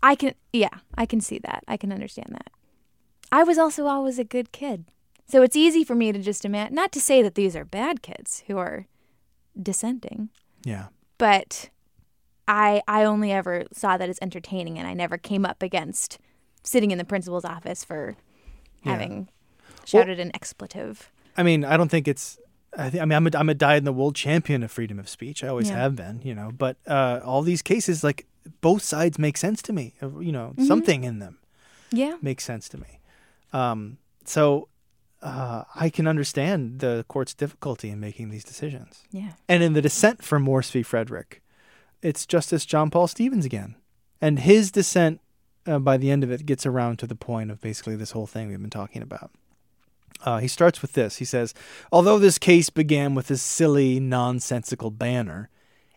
I 0.00 0.14
can, 0.14 0.34
yeah, 0.52 0.68
I 0.96 1.06
can 1.06 1.20
see 1.20 1.40
that. 1.40 1.64
I 1.66 1.76
can 1.76 1.92
understand 1.92 2.28
that. 2.30 2.50
I 3.32 3.42
was 3.42 3.58
also 3.58 3.86
always 3.86 4.20
a 4.20 4.24
good 4.24 4.52
kid. 4.52 4.84
So 5.26 5.42
it's 5.42 5.56
easy 5.56 5.82
for 5.82 5.96
me 5.96 6.12
to 6.12 6.20
just 6.20 6.44
imagine, 6.44 6.72
not 6.76 6.92
to 6.92 7.00
say 7.00 7.22
that 7.22 7.34
these 7.34 7.56
are 7.56 7.64
bad 7.64 8.00
kids 8.00 8.44
who 8.46 8.58
are 8.58 8.86
dissenting, 9.60 10.28
Yeah. 10.64 10.86
but 11.18 11.70
I 12.46 12.80
I 12.86 13.02
only 13.02 13.32
ever 13.32 13.64
saw 13.72 13.96
that 13.96 14.08
as 14.08 14.20
entertaining 14.22 14.78
and 14.78 14.86
I 14.86 14.94
never 14.94 15.18
came 15.18 15.44
up 15.44 15.64
against 15.64 16.18
sitting 16.62 16.92
in 16.92 16.98
the 16.98 17.04
principal's 17.04 17.44
office 17.44 17.82
for 17.82 18.14
Yeah. 18.84 18.92
having 18.92 19.28
shouted 19.84 20.20
an 20.20 20.30
expletive. 20.34 21.10
I 21.36 21.42
mean, 21.42 21.64
I 21.64 21.76
don't 21.76 21.88
think 21.90 22.08
it's. 22.08 22.38
I, 22.78 22.90
think, 22.90 23.02
I 23.02 23.04
mean, 23.06 23.16
I'm 23.16 23.26
a, 23.26 23.30
I'm 23.38 23.48
a 23.48 23.54
dyed 23.54 23.78
in 23.78 23.84
the 23.84 23.92
wool 23.92 24.12
champion 24.12 24.62
of 24.62 24.70
freedom 24.70 24.98
of 24.98 25.08
speech. 25.08 25.42
I 25.42 25.48
always 25.48 25.70
Yeah. 25.70 25.76
have 25.76 25.96
been, 25.96 26.20
you 26.22 26.34
know. 26.34 26.50
But 26.56 26.76
uh, 26.86 27.20
all 27.24 27.42
these 27.42 27.62
cases, 27.62 28.04
like 28.04 28.26
both 28.60 28.82
sides 28.82 29.18
make 29.18 29.36
sense 29.38 29.62
to 29.62 29.72
me. 29.72 29.94
Uh, 30.02 30.18
You 30.20 30.32
know, 30.32 30.52
Mhm. 30.56 30.66
something 30.66 31.04
in 31.04 31.18
them 31.18 31.38
Yeah. 31.90 32.16
makes 32.20 32.44
sense 32.44 32.68
to 32.70 32.78
me. 32.78 33.00
Um, 33.52 33.98
so 34.24 34.68
uh, 35.22 35.64
I 35.74 35.88
can 35.88 36.06
understand 36.06 36.80
the 36.80 37.04
court's 37.08 37.34
difficulty 37.34 37.88
in 37.88 37.98
making 37.98 38.28
these 38.28 38.44
decisions. 38.44 39.02
Yeah. 39.10 39.32
And 39.48 39.62
in 39.62 39.72
the 39.72 39.80
dissent 39.82 40.22
from 40.22 40.42
Morse 40.42 40.70
v. 40.70 40.82
Frederick, 40.82 41.42
it's 42.02 42.26
Justice 42.26 42.66
John 42.66 42.90
Paul 42.90 43.08
Stevens 43.08 43.44
again. 43.46 43.76
And 44.20 44.38
his 44.40 44.70
dissent, 44.70 45.20
uh, 45.66 45.78
by 45.78 45.96
the 45.96 46.10
end 46.10 46.24
of 46.24 46.30
it, 46.30 46.46
gets 46.46 46.66
around 46.66 46.98
to 46.98 47.06
the 47.06 47.14
point 47.14 47.50
of 47.50 47.60
basically 47.60 47.96
this 47.96 48.12
whole 48.12 48.26
thing 48.26 48.48
we've 48.48 48.60
been 48.60 48.70
talking 48.70 49.02
about. 49.02 49.30
Uh, 50.24 50.38
he 50.38 50.48
starts 50.48 50.82
with 50.82 50.94
this. 50.94 51.16
He 51.16 51.24
says, 51.24 51.54
Although 51.92 52.18
this 52.18 52.38
case 52.38 52.70
began 52.70 53.14
with 53.14 53.30
a 53.30 53.36
silly, 53.36 54.00
nonsensical 54.00 54.90
banner, 54.90 55.50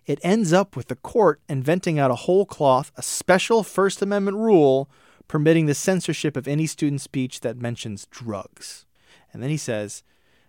it 0.05 0.19
ends 0.23 0.51
up 0.51 0.75
with 0.75 0.87
the 0.87 0.95
court 0.95 1.41
inventing 1.47 1.99
out 1.99 2.11
of 2.11 2.19
whole 2.19 2.45
cloth 2.45 2.91
a 2.97 3.01
special 3.01 3.63
First 3.63 4.01
Amendment 4.01 4.37
rule 4.37 4.89
permitting 5.27 5.67
the 5.67 5.75
censorship 5.75 6.35
of 6.35 6.47
any 6.47 6.65
student 6.65 7.01
speech 7.01 7.41
that 7.41 7.57
mentions 7.57 8.07
drugs. 8.07 8.85
And 9.31 9.41
then 9.41 9.49
he 9.49 9.57
says, 9.57 10.03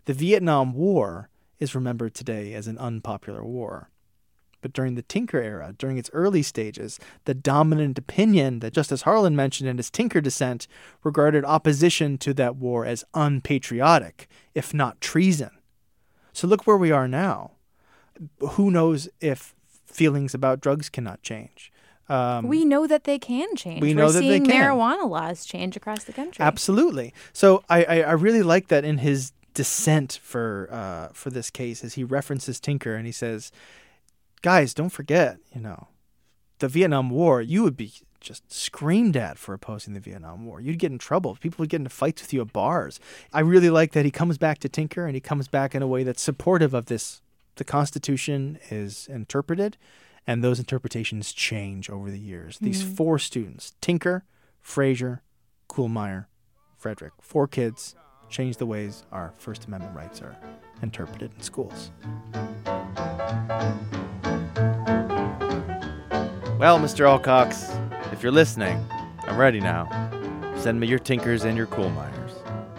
The 0.07 0.15
Vietnam 0.15 0.73
War 0.73 1.29
is 1.59 1.75
remembered 1.75 2.15
today 2.15 2.55
as 2.55 2.67
an 2.67 2.79
unpopular 2.79 3.45
war. 3.45 3.91
But 4.61 4.73
during 4.73 4.95
the 4.95 5.03
Tinker 5.03 5.41
era, 5.41 5.75
during 5.79 5.97
its 5.99 6.11
early 6.13 6.43
stages, 6.43 6.99
the 7.25 7.35
dominant 7.35 7.99
opinion 7.99 8.59
that 8.61 8.73
Justice 8.73 9.03
Harlan 9.03 9.35
mentioned 9.35 9.69
in 9.69 9.77
his 9.79 9.91
Tinker 9.91 10.21
dissent 10.21 10.67
regarded 11.03 11.45
opposition 11.45 12.19
to 12.19 12.35
that 12.35 12.57
war 12.57 12.85
as 12.85 13.05
unpatriotic, 13.15 14.29
if 14.55 14.75
not 14.75 15.01
treason. 15.01 15.51
So 16.33 16.47
look 16.47 16.67
where 16.67 16.77
we 16.77 16.91
are 16.91 17.09
now. 17.09 17.53
Who 18.51 18.71
knows 18.71 19.09
if 19.21 19.55
feelings 19.87 20.35
about 20.35 20.61
drugs 20.61 20.89
cannot 20.89 21.23
change? 21.23 21.73
Um, 22.09 22.49
we 22.49 22.65
know 22.65 22.87
that 22.87 23.05
they 23.05 23.19
can 23.19 23.55
change. 23.55 23.81
we 23.81 23.95
We're 23.95 24.03
know 24.03 24.11
that 24.11 24.21
they 24.21 24.29
seeing 24.39 24.47
can. 24.47 24.61
marijuana 24.61 25.09
laws 25.09 25.45
change 25.45 25.77
across 25.77 26.05
the 26.05 26.13
country. 26.13 26.45
Absolutely. 26.45 27.15
So 27.33 27.63
I, 27.71 27.85
I, 27.85 28.01
I 28.01 28.13
really 28.13 28.43
like 28.43 28.69
that 28.69 28.85
in 28.85 28.99
his 28.99 29.33
dissent 29.55 30.19
for 30.23 30.69
uh, 30.73 31.09
for 31.13 31.31
this 31.31 31.51
case, 31.51 31.85
as 31.85 31.95
he 31.95 32.03
references 32.05 32.59
Tinker 32.61 32.95
and 32.97 33.07
he 33.07 33.13
says, 33.13 33.53
"Guys, 34.43 34.75
don't 34.75 34.91
forget, 34.91 35.39
you 35.55 35.61
know, 35.61 35.89
the 36.59 36.69
Vietnam 36.69 37.11
War. 37.11 37.41
You 37.43 37.63
would 37.63 37.77
be 37.77 37.93
just 38.21 38.53
screamed 38.53 39.17
at 39.17 39.39
for 39.39 39.55
opposing 39.55 39.95
the 39.95 40.01
Vietnam 40.01 40.45
War. 40.45 40.61
You'd 40.61 40.79
get 40.79 40.93
in 40.93 40.99
trouble. 40.99 41.37
People 41.41 41.63
would 41.63 41.71
get 41.71 41.81
into 41.81 41.91
fights 41.91 42.21
with 42.23 42.33
you 42.35 42.43
at 42.43 42.53
bars. 42.53 43.01
I 43.33 43.41
really 43.41 43.71
like 43.71 43.93
that 43.93 44.05
he 44.05 44.11
comes 44.11 44.37
back 44.37 44.59
to 44.59 44.69
Tinker 44.69 45.07
and 45.07 45.15
he 45.15 45.21
comes 45.21 45.49
back 45.49 45.75
in 45.75 45.83
a 45.83 45.87
way 45.87 46.03
that's 46.05 46.21
supportive 46.23 46.75
of 46.75 46.87
this. 46.87 47.23
The 47.57 47.65
Constitution 47.65 48.59
is 48.71 49.07
interpreted, 49.09 49.77
and 50.27 50.45
those 50.45 50.59
interpretations 50.59 51.33
change 51.33 51.89
over 51.91 52.11
the 52.11 52.19
years. 52.19 52.59
These 52.59 52.85
Mhm. 52.85 52.97
four 52.97 53.19
students, 53.19 53.73
Tinker, 53.81 54.25
Fraser, 54.61 55.23
Kuhlmeier, 55.69 56.27
Frederick. 56.77 57.15
Four 57.21 57.49
kids 57.49 57.95
change 58.29 58.59
the 58.59 58.67
ways 58.67 59.03
our 59.11 59.33
First 59.39 59.65
Amendment 59.65 59.97
rights 59.97 60.23
are 60.23 60.37
interpreted 60.83 61.33
in 61.35 61.43
schools. 61.43 61.91
Well, 66.61 66.79
Mr. 66.79 67.09
Alcox, 67.09 67.71
if 68.13 68.23
you're 68.23 68.31
listening, 68.31 68.85
I'm 69.23 69.39
ready 69.39 69.61
now. 69.61 69.89
Send 70.59 70.79
me 70.79 70.89
your 70.89 70.99
Tinkers 70.99 71.45
and 71.45 71.57
your 71.57 71.67
coal 71.67 71.89
miners. 71.89 72.33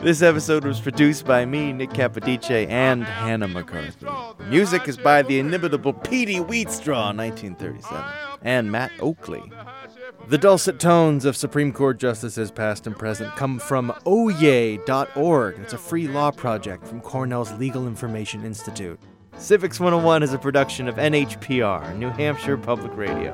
This 0.03 0.21
episode 0.21 0.65
was 0.65 0.79
produced 0.79 1.25
by 1.25 1.45
me, 1.47 1.73
Nick 1.73 1.89
Capodice, 1.89 2.67
and 2.69 3.03
Hannah 3.03 3.47
McCarthy. 3.47 4.05
Music 4.51 4.87
is 4.87 4.97
by 4.97 5.23
the 5.23 5.39
inimitable 5.39 5.93
Peetie 5.93 6.41
Wheatstraw, 6.41 7.17
1937, 7.17 8.03
and 8.43 8.71
Matt 8.71 8.91
Oakley. 8.99 9.51
The 10.27 10.37
dulcet 10.37 10.77
tones 10.77 11.25
of 11.25 11.35
Supreme 11.35 11.73
Court 11.73 11.97
justices 11.97 12.51
past 12.51 12.85
and 12.85 12.95
present 12.95 13.35
come 13.35 13.57
from 13.57 13.91
oyez.org. 14.05 15.57
It's 15.57 15.73
a 15.73 15.79
free 15.79 16.07
law 16.07 16.29
project 16.29 16.85
from 16.85 17.01
Cornell's 17.01 17.51
Legal 17.53 17.87
Information 17.87 18.45
Institute. 18.45 18.99
Civics 19.41 19.79
101 19.79 20.21
is 20.21 20.33
a 20.33 20.37
production 20.37 20.87
of 20.87 20.97
NHPR, 20.97 21.97
New 21.97 22.09
Hampshire 22.09 22.57
Public 22.57 22.95
Radio. 22.95 23.33